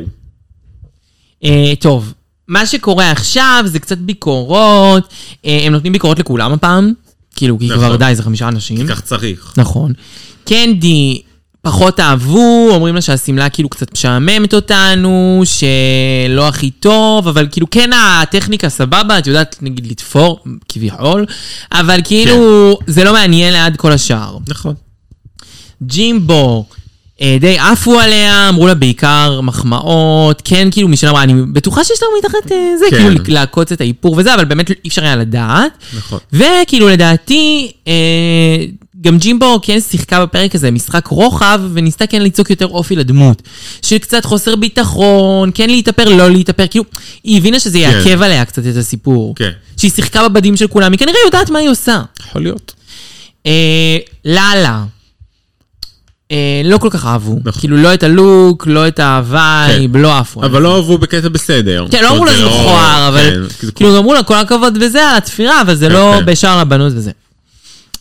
[1.44, 2.12] אה, טוב,
[2.48, 5.12] מה שקורה עכשיו זה קצת ביקורות.
[5.46, 6.92] אה, הם נותנים ביקורות לכולם הפעם.
[7.36, 7.78] כאילו, כי נכון.
[7.78, 8.86] כבר די, זה חמישה אנשים.
[8.86, 9.54] כך צריך.
[9.56, 9.92] נכון.
[10.44, 11.22] קנדי
[11.62, 17.90] פחות אהבו, אומרים לה שהשמלה כאילו קצת משעממת אותנו, שלא הכי טוב, אבל כאילו כן
[17.92, 21.26] הטכניקה סבבה, את יודעת נגיד לתפור, כביכול,
[21.72, 24.38] אבל כאילו זה לא מעניין ליד כל השאר.
[24.48, 24.74] נכון.
[25.82, 26.66] ג'ימבו,
[27.40, 32.08] די עפו עליה, אמרו לה בעיקר מחמאות, כן, כאילו מישל אמרה, אני בטוחה שיש לה
[32.18, 32.96] מתחת אה, זה, כן.
[32.96, 35.72] כאילו לעקוץ את האיפור וזה, אבל באמת אי אפשר היה לדעת.
[35.96, 36.18] נכון.
[36.32, 37.92] וכאילו לדעתי, אה,
[39.00, 43.42] גם ג'ימבו כן שיחקה בפרק הזה משחק רוחב, וניסתה כן ליצוק יותר אופי לדמות.
[43.82, 46.84] של קצת חוסר ביטחון, כן להתאפר, לא להתאפר, כאילו,
[47.24, 49.34] היא הבינה שזה יעכב עליה קצת את הסיפור.
[49.34, 49.50] כן.
[49.76, 52.02] שהיא שיחקה בבדים של כולם, היא כנראה יודעת מה היא עושה.
[52.28, 52.74] יכול להיות.
[53.46, 54.84] אה, לאללה.
[56.32, 57.38] אה, לא כל כך אהבו.
[57.44, 57.60] נכון.
[57.60, 60.40] כאילו, לא את הלוק, לא את ה vibe, לא עפו.
[60.42, 60.62] על אבל.
[60.62, 61.86] לא אהבו בקטע בסדר.
[61.90, 64.78] כן, לא אמרו לה זאת זה אומרת, מכוער, אבל כן, כאילו אמרו לה כל הכבוד
[64.78, 66.26] בזה על התפירה, אבל זה לא כן.
[66.26, 67.10] בשאר לבנות וזה.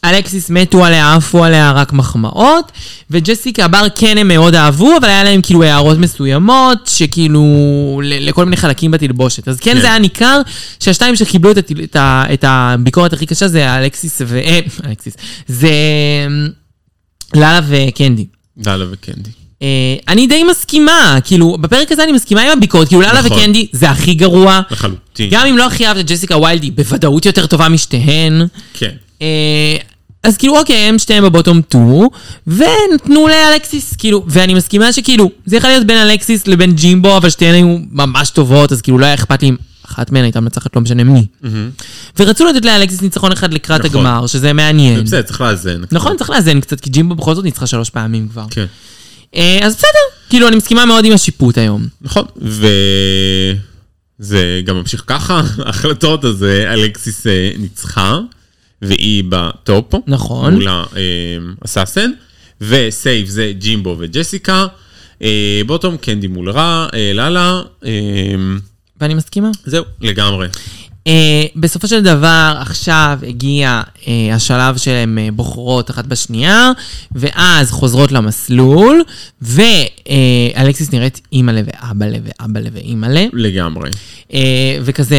[0.05, 2.71] אלכסיס מתו עליה, עפו עליה רק מחמאות,
[3.11, 7.43] וג'סיקה בר כן הם מאוד אהבו, אבל היה להם כאילו הערות מסוימות, שכאילו,
[8.03, 9.47] לכל מיני חלקים בתלבושת.
[9.47, 9.79] אז כן, כן.
[9.81, 10.41] זה היה ניכר
[10.79, 14.37] שהשתיים שקיבלו את, הת- את, ה- את הביקורת הכי קשה זה אלכסיס ו...
[14.37, 14.59] אה,
[14.89, 15.13] אלכסיס.
[15.47, 15.69] זה
[17.35, 18.25] לאלה וקנדי.
[18.57, 19.29] דאלה וקנדי.
[19.61, 23.37] אה, אני די מסכימה, כאילו, בפרק הזה אני מסכימה עם הביקורת, כאילו לאלה נכון.
[23.37, 24.61] וקנדי זה הכי גרוע.
[24.71, 25.29] לחלוטין.
[25.31, 28.47] גם אם לא הכי אהבת את ג'סיקה ויילד, היא בוודאות יותר טובה משתיהן.
[28.73, 28.91] כן.
[29.21, 29.75] אה,
[30.23, 32.07] אז כאילו, אוקיי, הם שתיהם בבוטום 2,
[32.47, 37.53] ונתנו לאלקסיס, כאילו, ואני מסכימה שכאילו, זה יכול להיות בין אלקסיס לבין ג'ימבו, אבל שתיהן
[37.55, 39.55] היו ממש טובות, אז כאילו לא היה אכפת לי אם
[39.91, 41.25] אחת מהן הייתה מנצחת, לא משנה מי.
[42.19, 44.05] ורצו לתת לאלקסיס ניצחון אחד לקראת נכון.
[44.05, 45.03] הגמר, שזה מעניין.
[45.03, 45.81] בסדר, צריך לאזן.
[45.91, 48.45] נכון, צריך לאזן קצת, כי ג'ימבו בכל זאת ניצחה שלוש פעמים כבר.
[48.49, 48.65] כן.
[49.35, 49.89] אה, אז בסדר,
[50.29, 51.87] כאילו, אני מסכימה מאוד עם השיפוט היום.
[52.01, 52.25] נכון,
[54.19, 58.19] וזה גם ממשיך ככה, ההחלטות, אז אה, אלקסיס אה, ניצחה,
[58.81, 59.93] והיא ב top.
[60.07, 60.53] נכון.
[60.53, 60.67] מול
[61.61, 62.11] ה assassin,
[62.61, 64.67] ו safe זה ג'ימבו וג'סיקה.
[65.65, 67.61] בוטום, קנדי מול רע, לאלה,
[69.01, 69.49] ואני מסכימה.
[69.65, 70.47] זהו, לגמרי.
[71.07, 71.11] Uh,
[71.55, 76.71] בסופו של דבר, עכשיו הגיע uh, השלב שהן uh, בוחרות אחת בשנייה,
[77.11, 79.03] ואז חוזרות למסלול,
[79.41, 83.89] ואלכסיס נראית אימא'לה ואבא'לה ואבא'לה ואימא'לה, לגמרי.
[84.29, 84.33] uh,
[84.83, 85.17] וכזה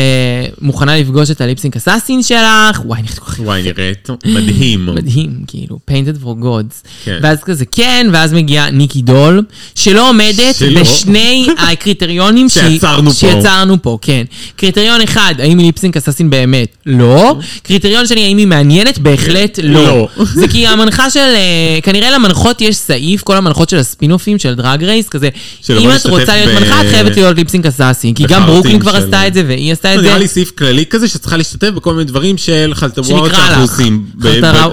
[0.61, 2.41] מוכנה לפגוש את הליפסינק אסאסין שלך,
[2.85, 4.87] וואי, נראית כל כך וואי, נראית מדהים.
[4.95, 6.89] מדהים, כאילו, painted for gods.
[7.05, 7.19] כן.
[7.23, 10.81] ואז כזה כן, ואז מגיעה ניקי דול, שלא עומדת שלא.
[10.81, 13.17] בשני הקריטריונים שהיא- שיצרנו פה.
[13.17, 14.25] שיצרנו פה, כן.
[14.57, 16.77] קריטריון אחד, האם היא lip sync assassin באמת?
[16.87, 17.37] לא.
[17.63, 18.99] קריטריון שני, האם היא מעניינת?
[18.99, 19.85] בהחלט לא.
[19.85, 20.09] לא.
[20.35, 21.21] זה כי המנחה של...
[21.21, 25.29] אה, כנראה למנחות יש סעיף, כל המנחות של הספינופים של דרג רייס, כזה,
[25.71, 28.15] אם את רוצה להיות מנחה, את חייבת להיות lip sync assassin.
[28.15, 30.07] כי גם ברוקלין כבר עשתה את זה, והיא עשתה את זה.
[30.07, 33.63] נראה לי סעיף כללי כזה שצריכה להשתתף בכל מיני דברים של חלטורות שנקרא שאנחנו.
[33.63, 34.07] עושים.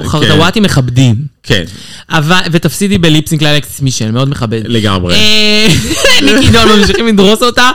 [0.05, 1.38] חרטוואטים מכבדים.
[1.49, 1.63] כן,
[2.09, 4.61] אבל, ותפסידי בליפסינק לאלכסיס מישל, מאוד מכבד.
[4.65, 5.15] לגמרי.
[5.15, 5.67] אה,
[6.25, 7.71] ניקי דול ממשיכים לדרוס אותה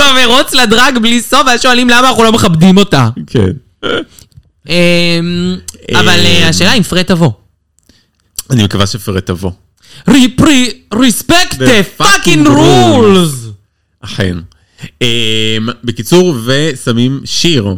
[0.00, 3.08] במרוץ לדרג בלי סוף, ואז שואלים למה אנחנו לא מכבדים אותה.
[3.26, 3.50] כן.
[4.68, 5.20] אה,
[5.92, 7.30] אבל אה, השאלה אם פרד תבוא.
[8.50, 9.50] אני מקווה שפרד תבוא.
[11.54, 13.50] the fucking fucking rules.
[14.00, 14.36] אכן.
[15.02, 15.06] אמ,
[15.84, 17.76] בקיצור, ושמים שיר.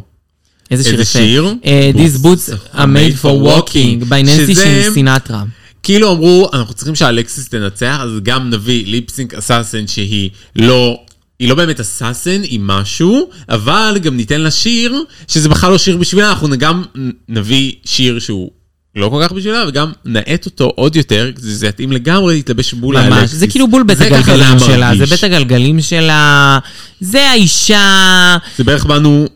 [0.71, 1.05] איזה שיר איזה.
[1.05, 1.55] שיר?
[1.65, 4.55] אה, These boots are made for walking, by ננסי
[4.95, 5.43] סינטרה.
[5.83, 11.01] כאילו אמרו, אנחנו צריכים שאלקסיס תנצח, אז גם נביא ליפסינק אסאסן שהיא לא...
[11.39, 14.95] היא לא באמת אסאסן, היא משהו, אבל גם ניתן לה שיר,
[15.29, 16.83] שזה בכלל לא שיר בשבילה, אנחנו גם
[17.29, 18.51] נביא שיר שהוא
[18.97, 23.13] לא כל כך בשבילה, וגם נאט אותו עוד יותר, שזה יתאים לגמרי להתלבש בול ממש,
[23.13, 23.39] האלקסיס.
[23.39, 25.07] זה כאילו בול בית זה הגלגלים זה שלה, זה.
[25.07, 26.59] בית הגלגלים שלה,
[27.01, 29.27] זה האישה, זה בערך באנו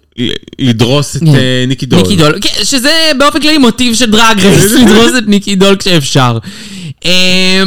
[0.58, 1.34] לדרוס את כן.
[1.34, 2.00] אה, ניקי דול.
[2.02, 6.38] ניקי דול, כן, שזה באופן כללי מוטיב של דרג רייס, לדרוס את ניקי דול כשאפשר.
[7.04, 7.10] אמ,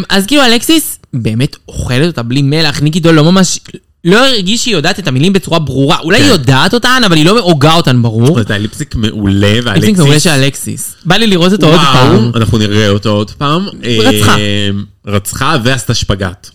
[0.09, 3.59] אז כאילו אלכסיס באמת אוכלת אותה בלי מלח, ניקי דול לא ממש,
[4.03, 6.31] לא הרגיש שהיא יודעת את המילים בצורה ברורה, אולי היא כן.
[6.31, 8.43] יודעת אותן, אבל היא לא הוגה אותן ברור.
[8.47, 9.97] זה ליפסיק מעולה, ואלקסיס...
[9.97, 10.95] מעולה של אלכסיס.
[11.05, 12.31] בא לי לראות אותו עוד פעם.
[12.35, 13.67] אנחנו נראה אותו עוד פעם.
[13.83, 14.37] רצחה.
[14.37, 14.69] אה,
[15.07, 16.49] רצחה ועשתה שפגאט.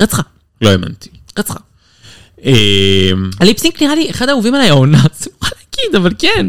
[0.00, 0.22] רצחה,
[0.62, 1.08] לא האמנתי.
[1.38, 1.58] רצחה.
[2.46, 6.46] אה, הליפסינק נראה לי אחד האהובים עליי העונה, זה נורא להגיד, אבל כן.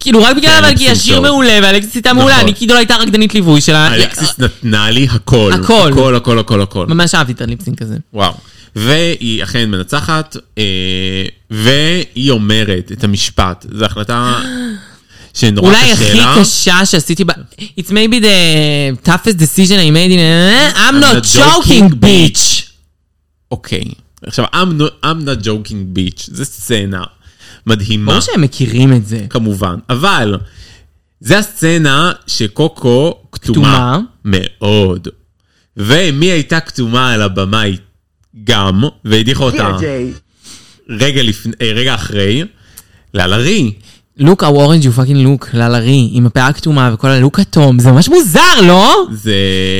[0.00, 1.20] כאילו רק בגלל, אבל כי השיר.
[1.20, 2.46] מעולה, ואלכסיס הייתה מעולה, נכון.
[2.46, 3.94] ניקי דול הייתה רקדנית ליווי שלה.
[3.94, 5.52] אלקסיס נתנה לי הכל.
[5.54, 5.90] הכל.
[5.92, 6.86] הכל, הכל, הכל, הכל.
[6.86, 7.96] ממש אהבתי את הליפסינק הזה.
[8.14, 8.34] וואו.
[8.76, 10.64] והיא אכן מנצחת, אה,
[11.50, 13.66] והיא אומרת את המשפט.
[13.72, 14.40] זו החלטה
[15.34, 16.36] שנורא אולי קשה הכי לה.
[16.40, 17.30] קשה שעשיתי ב...
[17.80, 20.20] It's maybe the toughest decision I made in...
[20.76, 22.62] I'm not joking, bitch!
[23.50, 23.84] אוקיי.
[24.26, 26.30] עכשיו, I'm not, I'm not joking bitch.
[26.32, 27.04] זו סצנה
[27.66, 28.12] מדהימה.
[28.12, 29.26] ברור שהם מכירים את זה.
[29.30, 30.38] כמובן, אבל
[31.20, 33.98] זה הסצנה שקוקו כתומה כתומה.
[34.24, 35.08] מאוד.
[35.76, 37.78] ומי הייתה כתומה על הבמה היא
[38.44, 39.76] גם, והדיחה אותה
[40.88, 42.44] רגע, לפני, אה, רגע אחרי,
[43.14, 43.72] לאלרי.
[44.16, 48.08] לוק, how orange you fucking look, ללרי, עם הפאה הכתומה וכל הלוק התום, זה ממש
[48.08, 49.06] מוזר, לא?
[49.12, 49.34] זה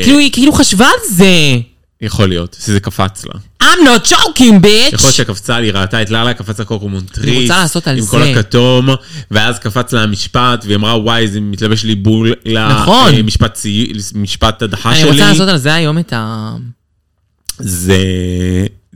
[0.05, 1.59] כאילו, היא כאילו חשבה על זה.
[2.05, 3.33] יכול להיות שזה קפץ לה.
[3.63, 4.95] I'm not joking, bitch!
[4.95, 7.29] יכול להיות שקפצה לי, ראתה את לאלה, קפץ לה קוקו מונטריס.
[7.29, 8.11] היא רוצה לעשות על עם זה.
[8.11, 8.89] כל הכתום,
[9.31, 12.33] ואז קפץ לה המשפט, והיא אמרה, וואי, זה מתלבש לי בול
[12.71, 13.15] נכון.
[13.15, 15.11] למשפט צי- משפט הדחה אני שלי.
[15.11, 16.53] רוצה לעשות על זה היום את ה...
[17.59, 17.99] זה...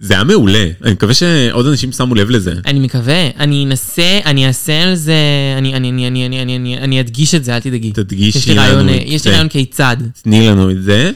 [0.01, 0.67] זה היה מעולה.
[0.85, 2.55] אני מקווה שעוד אנשים שמו לב לזה.
[2.67, 5.17] אני מקווה, אני אנסה, אני אעשה על זה,
[5.59, 7.93] אני, אני, אני, אני, אני, אני, אני, אני אדגיש את זה, אל תדאגי.
[7.93, 9.29] תדגישי לנו את אה, יש זה.
[9.31, 9.97] לי רעיון כיצד.
[10.23, 11.11] תני לנו את זה.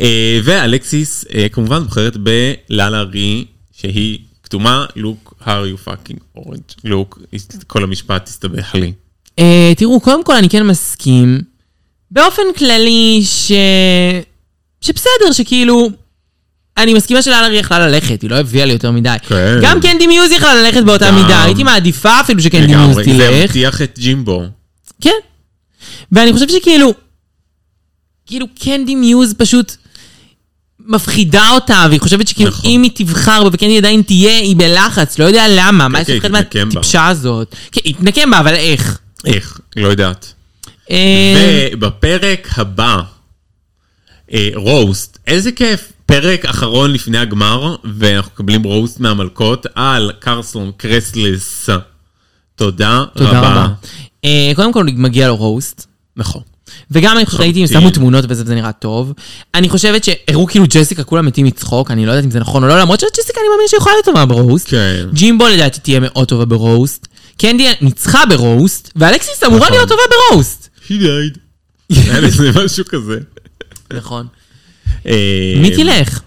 [0.00, 6.74] אה, ואלקסיס אה, כמובן בוחרת בלאלה רי, שהיא כתומה, לוק, how you fucking orange.
[6.84, 7.18] לוק,
[7.66, 8.92] כל המשפט הסתבך לי.
[9.38, 11.40] אה, תראו, קודם כל אני כן מסכים,
[12.10, 13.52] באופן כללי, ש...
[14.80, 15.90] שבסדר, שכאילו...
[16.76, 19.16] אני מסכימה שלאלרי יכלה ללכת, היא לא הביאה לי יותר מדי.
[19.28, 19.58] כן.
[19.62, 21.14] גם קנדי מיוז יכלה ללכת באותה גם.
[21.14, 23.44] מידה, הייתי מעדיפה אפילו שקנדי מיוז לגמרי, זה תלך.
[23.44, 24.42] מבטיח את ג'ימבו.
[25.00, 25.10] כן.
[26.12, 26.94] ואני חושב שכאילו,
[28.26, 29.76] כאילו קנדי מיוז פשוט
[30.86, 32.70] מפחידה אותה, והיא חושבת שכאילו נכון.
[32.70, 36.12] אם היא תבחר בה וקנדי עדיין תהיה, היא בלחץ, לא יודע למה, מה יש כן,
[36.16, 36.64] לפחד היא תתנקם בה.
[36.64, 37.54] מהטיפשה הזאת?
[37.72, 38.98] כן, היא תתנקם בה, אבל איך?
[39.24, 39.60] איך?
[39.76, 40.32] לא יודעת.
[40.90, 42.96] אה, ובפרק הבא,
[44.32, 51.68] אה, רוסט, איזה כיף, פרק אחרון לפני הגמר, ואנחנו מקבלים רוסט מהמלכות על קרסון קרסלס.
[52.56, 53.38] תודה תודה רבה.
[53.40, 53.68] רבה.
[54.24, 55.86] אה, קודם כל, מגיע לו רוסט.
[56.16, 56.42] נכון.
[56.90, 57.66] וגם אני חושבת, הם לחלוטין.
[57.66, 59.12] שמו תמונות וזה, וזה נראה טוב.
[59.54, 62.68] אני חושבת שהראו כאילו ג'סיקה, כולם מתים מצחוק, אני לא יודעת אם זה נכון או
[62.68, 64.70] לא, למרות שג'סיקה אני מאמין שיכולה להיות טובה ברוסט.
[64.70, 65.06] כן.
[65.12, 67.06] ג'ימבו לדעתי תהיה מאוד טובה ברוסט.
[67.38, 69.72] קנדי ניצחה ברוסט, ואלכסיס אמורה נכון.
[69.72, 70.68] להיות טובה ברוסט.
[70.88, 71.38] He died.
[72.10, 73.18] היה לזה משהו כזה.
[73.92, 74.26] נכון.
[75.06, 76.20] אה, מי תלך?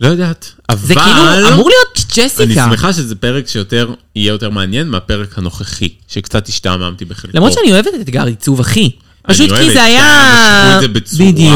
[0.00, 0.52] לא יודעת.
[0.68, 0.86] אבל...
[0.86, 2.66] זה כאילו אמור להיות אני ג'סיקה.
[2.70, 7.36] שמחה שזה פרק שיותר, יהיה יותר מעניין מהפרק הנוכחי, שקצת השתעממתי בחלקו.
[7.36, 8.90] למרות שאני אוהבת את אתגר עיצוב אחי.
[9.28, 10.80] אני פשוט כי זה היה...
[10.92, 11.30] בצורה...
[11.30, 11.54] בדיוק.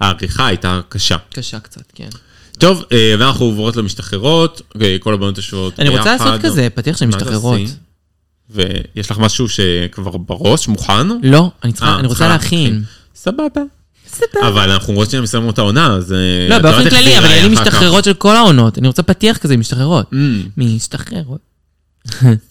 [0.00, 1.16] העריכה הייתה קשה.
[1.34, 2.08] קשה קצת, כן.
[2.58, 5.98] טוב, אה, ואנחנו עוברות למשתחררות, אה, כל הבנות יושבות אני ביחד.
[5.98, 7.60] רוצה לעשות כזה פתיח של משתחררות.
[8.50, 11.08] ויש לך משהו שכבר בראש, מוכן?
[11.22, 12.82] לא, אני אה, אני רוצה צריכה להכין.
[13.14, 13.62] סבבה.
[14.08, 14.48] סבבה.
[14.48, 16.12] אבל אנחנו רואות שהם יסיימו את העונה, אז...
[16.12, 17.44] אה, לא, באופן כללי, אבל כך.
[17.50, 18.78] משתחררות של כל העונות.
[18.78, 20.12] אני רוצה פתיח כזה עם משתחררות.
[20.12, 20.16] Mm,
[20.56, 21.40] משתחררות.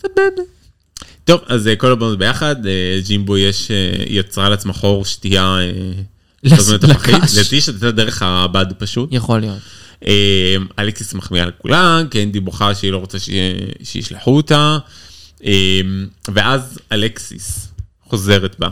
[0.02, 0.42] סבבה.
[1.24, 3.72] טוב, אז אה, כל הבנות ביחד, אה, ג'ימבו יש,
[4.08, 5.58] יצרה לעצמה חור שתייה...
[6.44, 7.34] לקש.
[7.34, 9.10] לדעתי שתצא דרך הבד פשוט.
[9.12, 9.60] יכול להיות.
[10.80, 13.18] אלכסיס מחמיאה לכולם, קנדי בוכה שהיא לא רוצה
[13.84, 14.78] שישלחו אותה.
[16.34, 17.68] ואז אלכסיס
[18.10, 18.70] חוזרת בה.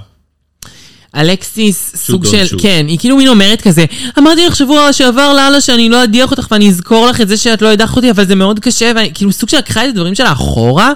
[1.16, 2.61] אלכסיס, סוג של, shoot.
[2.61, 3.86] כן, היא כאילו מין אומרת כזה,
[4.20, 7.61] אמרתי לך שבוע שעבר לאללה שאני לא אדיח אותך ואני אזכור לך את זה שאת
[7.61, 10.32] לא הדחת אותי, אבל זה מאוד קשה, ואני כאילו סוג של לקחה את הדברים שלה
[10.32, 10.91] אחורה,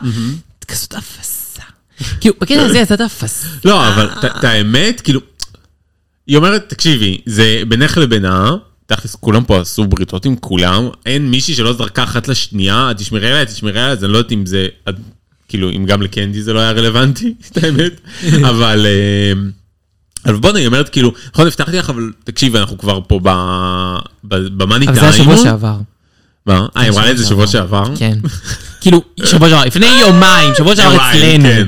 [0.68, 1.62] כזאת אפסה.
[2.22, 3.48] כאילו, בקטע הזה יצאת אפסה.
[3.66, 5.20] לא, אבל את- האמת, כאילו,
[6.28, 8.52] היא אומרת, תקשיבי, זה בינך לבינה,
[8.86, 13.46] תכלס כולם פה עשו בריתות עם כולם, אין מישהי שלא זרקה אחת לשנייה, תשמרי עליה,
[13.46, 14.68] תשמרי עליה, אז אני לא יודעת אם זה,
[15.48, 18.02] כאילו, אם גם לקנדי זה לא היה רלוונטי, את האמת,
[18.50, 18.86] אבל...
[20.26, 23.20] אה, אבל בוא'נה, היא אומרת כאילו, נכון, הבטחתי לך, אבל תקשיבי, אנחנו כבר פה
[24.24, 25.12] במאני אבל טיים.
[25.12, 25.76] זה השבוע שעבר.
[26.46, 26.66] מה?
[26.78, 27.84] אה, היא אמרה את זה שבוע שעבר?
[28.00, 28.18] כן.
[28.82, 31.44] כאילו, שבוע שעבר, לפני יומיים, שבוע שעבר אצלנו.
[31.44, 31.68] כן.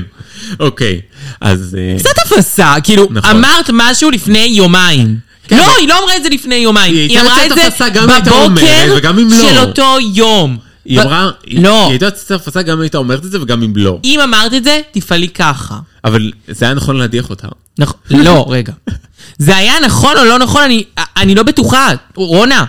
[0.60, 1.00] אוקיי,
[1.40, 1.76] אז...
[1.80, 3.30] אה, קצת אפסה, כאילו, נכון.
[3.30, 5.18] אמרת משהו לפני יומיים.
[5.48, 6.94] כן, לא, אבל- היא לא אמרה את זה לפני יומיים.
[6.94, 9.36] היא אמרה את זה בבוקר לא.
[9.40, 10.56] של אותו יום.
[10.90, 11.82] היא ב- אמרה, לא.
[11.82, 13.98] היא הייתה יוצאת הפצה גם אם הייתה אומרת את זה וגם אם לא.
[14.04, 15.78] אם אמרת את זה, תפעלי ככה.
[16.04, 17.48] אבל זה היה נכון להדיח אותה.
[17.78, 18.72] נכון, לא, רגע.
[19.38, 20.84] זה היה נכון או לא נכון, אני,
[21.16, 21.88] אני לא בטוחה.
[22.16, 22.64] רונה,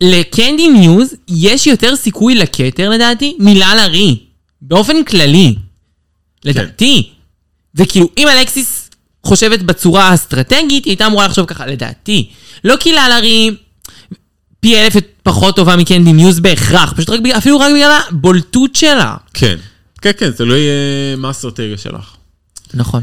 [0.00, 4.16] לקנדי מיוז יש יותר סיכוי לכתר לדעתי מלאלה רי.
[4.62, 5.54] באופן כללי.
[6.44, 7.08] לדעתי.
[7.74, 8.90] וכאילו, אם אלכסיס
[9.26, 12.28] חושבת בצורה האסטרטגית, היא הייתה אמורה לחשוב ככה, לדעתי.
[12.64, 13.50] לא כי לאלה רי
[14.62, 19.16] פי אלף פחות טובה מקנדי מיוז בהכרח, פשוט רק בגלל, אפילו רק בגלל הבולטות שלה.
[19.34, 19.56] כן.
[20.02, 22.10] כן, כן, זה לא יהיה מה האסטרטגיה שלך.
[22.74, 23.02] נכון.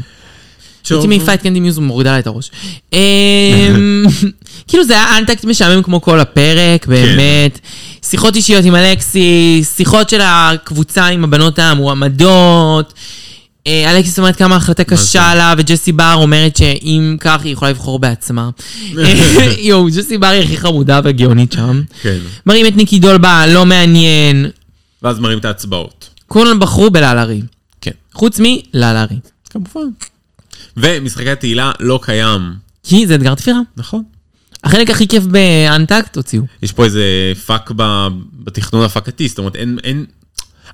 [0.90, 2.50] הייתי מעיפה את קנדי מיוז ומורידה לה את הראש.
[2.92, 4.04] אמ,
[4.68, 7.58] כאילו זה היה אנטקט משעמם כמו כל הפרק, באמת.
[8.02, 12.92] שיחות אישיות עם אלכסיס, שיחות של הקבוצה עם הבנות המועמדות.
[13.66, 17.98] אה, אלכסיס אומרת כמה החלטה קשה לה, וג'סי בר אומרת שאם כך היא יכולה לבחור
[17.98, 18.50] בעצמה.
[19.58, 21.82] יואו, ג'סי בר היא הכי חמודה וגאונית שם.
[22.02, 22.18] כן.
[22.46, 24.46] מראים את ניקי דולבה, לא מעניין.
[25.02, 26.08] ואז מראים את ההצבעות.
[26.26, 27.42] כולם בחרו בלאלארי.
[27.80, 27.90] כן.
[28.12, 29.16] חוץ מלאלה רי.
[29.50, 29.88] כמובן.
[30.76, 32.52] ומשחקי התהילה לא קיים.
[32.82, 33.60] כי זה אתגר תפירה.
[33.76, 34.02] נכון.
[34.64, 36.42] החלק הכי כיף ב Untucked הוציאו.
[36.62, 37.70] יש פה איזה פאק
[38.34, 40.04] בתכנון ההפקתי, זאת אומרת, אין, אין...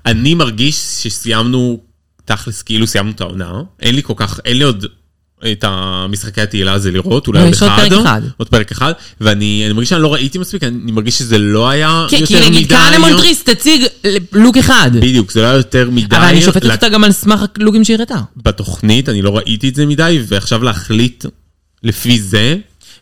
[0.05, 1.79] אני מרגיש שסיימנו,
[2.27, 3.51] תכלס, כאילו סיימנו את העונה.
[3.81, 4.85] אין לי כל כך, אין לי עוד
[5.51, 7.89] את המשחקי התהילה הזה לראות, אולי עוד יש עוד אחד.
[7.89, 8.21] פרק אחד.
[8.37, 8.91] עוד פרק אחד.
[9.21, 12.49] ואני אני מרגיש שאני לא ראיתי מספיק, אני מרגיש שזה לא היה יותר כי מדי...
[12.49, 13.85] נגיד כהנא מונטריס תציג
[14.33, 14.91] לוק אחד.
[14.93, 16.15] בדיוק, זה לא היה יותר מדי.
[16.15, 18.19] אבל אני שופטת אותה גם על סמך הלוקים שהיא הראתה.
[18.37, 21.25] בתוכנית, אני לא ראיתי את זה מדי, ועכשיו להחליט
[21.83, 22.55] לפי זה,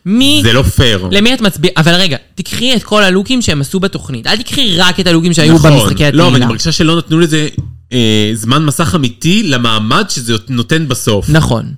[0.06, 0.40] מי...
[0.44, 1.08] זה לא פייר.
[1.10, 1.74] למי את מצביעה?
[1.76, 4.26] אבל רגע, תקחי את כל הלוקים שהם עשו בתוכנית.
[4.26, 5.72] אל תקחי רק את הלוקים שהיו נכון.
[5.72, 6.46] במשחקי לא, אבל אני התהילה.
[6.46, 7.48] מרגישה שלא נתנו לזה
[7.92, 11.30] אה, זמן מסך אמיתי למעמד שזה נותן בסוף.
[11.30, 11.72] נכון.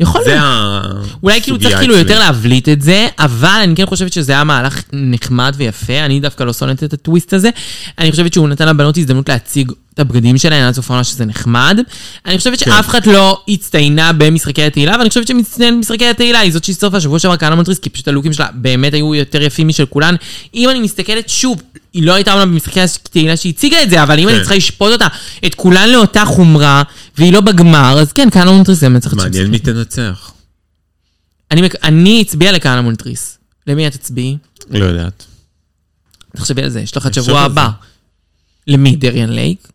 [0.00, 0.44] יכול זה להיות.
[0.44, 4.44] הסוגיה אולי כאילו צריך כאילו יותר להבליט את זה, אבל אני כן חושבת שזה היה
[4.44, 7.50] מהלך נחמד ויפה, אני דווקא לא שונאת את הטוויסט הזה.
[7.98, 11.78] אני חושבת שהוא נתן לבנות הזדמנות להציג את הבגדים שלהן עד סוף העונה שזה נחמד.
[12.26, 12.70] אני חושבת כן.
[12.70, 17.18] שאף אחד לא הצטיינה במשחקי התהילה, ואני חושבת שמצטיין במשחקי התהילה היא זאת שהצטרפה שבוע
[17.18, 20.14] שעבר כהנא מונטריס, כי פשוט הלוקים שלה באמת היו יותר יפים משל כולן.
[20.54, 21.62] אם אני מסתכלת שוב,
[21.92, 24.40] היא לא הייתה אומנם במשחקי התהילה שהיא הציגה את זה, אבל אם אני כן.
[24.40, 25.06] צריכה לשפוט אותה,
[25.46, 26.82] את כולן לאותה חומרה,
[27.18, 30.32] והיא לא בגמר, אז כן, כהנא מונטריס זה להיות מעניין מי תנצח.
[31.82, 33.38] אני, אצביע לכהנא מונטריס.
[33.66, 34.36] למי את תצביעי?
[34.70, 35.24] לא יודעת.
[36.36, 37.60] תחשבי על זה, יש לך את שבוע זה.
[38.66, 38.96] למי?
[38.96, 39.68] דריאן לייק?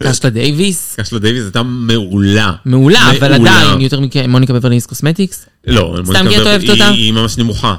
[0.00, 0.96] קשלה דייוויס.
[1.00, 2.52] קשלה דייוויס הייתה מעולה.
[2.64, 5.46] מעולה, אבל עדיין יותר ממוניקה בברלי הילז cosmetics.
[5.66, 6.88] לא, סתם כי את אוהבת אותה?
[6.88, 7.74] היא ממש נמוכה.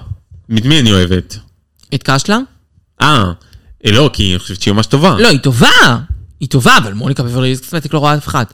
[0.58, 1.38] את מי אני אוהבת?
[1.96, 2.40] את קשלה?
[3.02, 3.24] אה,
[3.86, 5.16] אה, לא, כי אני חושבת שהיא ממש טובה.
[5.20, 5.98] לא, היא טובה.
[6.40, 8.46] היא טובה, אבל מוניקה בברלי הילז cosmetics לא רואה אף אחד.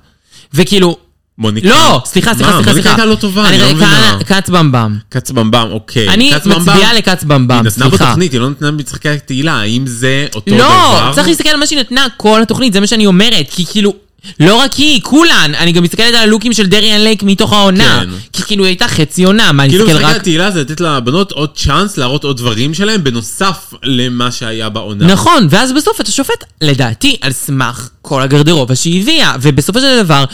[0.54, 0.98] וכאילו,
[1.38, 1.67] מוניקה.
[1.67, 2.89] לא, סליחה, סליחה, מה, סליחה, מוניקה סליחה.
[2.89, 4.19] הייתה לא טובה, אני לא מבינה.
[4.25, 4.97] כץ במבם.
[5.11, 6.09] כץ במבם, אוקיי.
[6.09, 8.05] אני מצביעה לכץ במבם, היא נתנה סליחה.
[8.05, 11.07] בתוכנית, היא לא נתנה במשחקי התהילה, האם זה אותו דבר?
[11.09, 13.93] לא, צריך להסתכל על מה שהיא נתנה כל התוכנית, זה מה שאני אומרת, כי כאילו...
[14.39, 15.51] לא רק היא, כולן.
[15.57, 18.03] אני גם מסתכלת על הלוקים של דריאן לייק מתוך העונה.
[18.03, 18.09] כן.
[18.33, 20.21] כי כאילו היא הייתה חצי עונה, מה, אני כאילו מסתכל משחקי רק...
[20.21, 25.05] התהילה זה לתת לבנות עוד צ'אנס להראות עוד דברים שלהם, בנוסף למה שהיה בעונה.
[25.05, 30.25] נכון, ואז בסוף אתה שופט, לדעתי, על סמך כל הגרדרובה שהיא הביאה, ובסופו של דבר,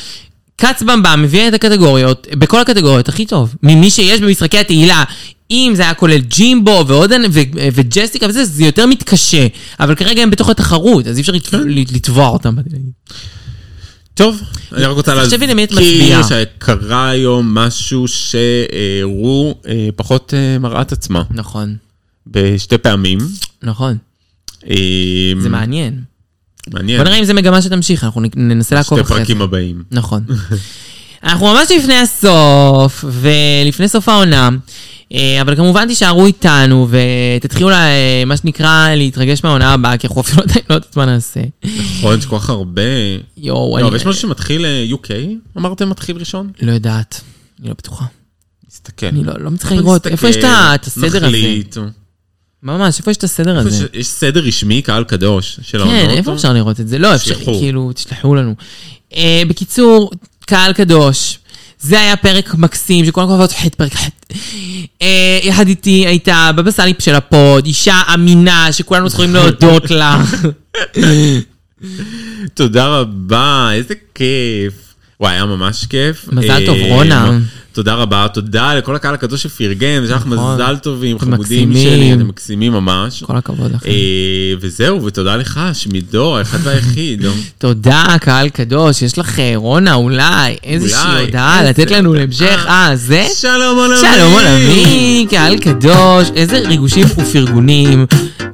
[0.57, 5.03] כץ במבם מביאה את הקטגוריות, בכל הקטגוריות הכי טוב, ממי שיש במשחקי התהילה.
[5.51, 7.39] אם זה היה כולל ג'ימבו ועוד ו-
[7.73, 9.47] וג'סיקה וזה, זה יותר מתקשה.
[9.79, 11.67] אבל כרגע הם בתוך התחרות, אז אי אפשר כן.
[11.67, 12.55] לת- לתבוע אותם.
[14.13, 14.41] טוב,
[14.73, 15.39] אני רק רוצה להזכיר.
[16.23, 21.75] שקרה היום משהו שהראו אה, פחות אה, מראה את עצמה נכון,
[22.27, 23.19] בשתי פעמים.
[23.63, 23.97] נכון,
[24.69, 24.75] אה,
[25.41, 25.99] זה מעניין.
[26.73, 26.97] מעניין.
[26.97, 29.25] בוא נראה אם זה מגמה שתמשיך, אנחנו ננסה לעקוב שתי אחרי זה.
[29.25, 29.83] פרקים הבאים.
[29.91, 30.23] נכון.
[31.23, 34.49] אנחנו ממש לפני הסוף, ולפני סוף העונה,
[35.13, 36.87] אה, אבל כמובן תישארו איתנו
[37.39, 41.39] ותתחילו, לה- אה, מה שנקרא, להתרגש מהעונה הבאה, כי אנחנו אפילו לא יודעת מה נעשה.
[41.65, 42.81] נכון, יש כל כך הרבה...
[43.37, 45.09] יואו, לא, אני אבל יש משהו שמתחיל אה, UK?
[45.57, 46.51] אמרתם מתחיל ראשון?
[46.61, 47.21] לא יודעת,
[47.59, 48.05] אני לא בטוחה.
[48.71, 49.05] נסתכל.
[49.05, 51.19] אני לא לא מצליחה לראות, איפה יש את הסדר הזה?
[51.27, 51.77] נחליט.
[52.63, 53.69] ממש, איפה יש את הסדר הזה?
[53.85, 56.09] יש- יש סדר רשמי, קהל קדוש של כן, העונות?
[56.17, 56.97] איפה אפשר לראות את זה?
[56.97, 57.35] לא, אפשר.
[57.45, 58.55] כאילו, תשלחו לנו.
[59.15, 60.11] אה, בקיצור,
[60.45, 61.39] קהל קדוש,
[61.79, 64.35] זה היה פרק מקסים, כבר אוהבות חטא פרק חטא.
[65.01, 70.23] אה, יחד איתי הייתה בבא סאלי של הפוד, אישה אמינה, שכולנו צריכים להודות לה.
[72.53, 74.73] תודה רבה, איזה כיף.
[75.23, 76.25] וואי, היה ממש כיף.
[76.31, 77.39] מזל טוב, אה, רונה.
[77.73, 80.53] תודה רבה, תודה לכל הקהל הקדוש שפרגן, ושלח נכון.
[80.53, 81.73] מזל טובים, חמודים.
[81.73, 83.23] שלי, אתם מקסימים ממש.
[83.23, 83.89] כל הכבוד לכם.
[83.89, 87.25] אה, וזהו, ותודה לך, שמידור, האחד והיחיד.
[87.57, 93.25] תודה, קהל קדוש, יש לך, אה, רונה, אולי איזושהי הודעה לתת לנו להמשך, אה, זה?
[93.35, 93.97] שלום עולמי.
[93.97, 98.05] שלום עולמי, קהל קדוש, איזה ריגושים ופרגונים.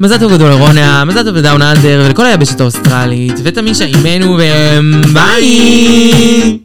[0.01, 4.37] מזל טוב גדול לרונה, מזל טוב לדאון אנדר ולכל היבשת האוסטרלית, ותמישה אימנו
[5.05, 6.59] וביי!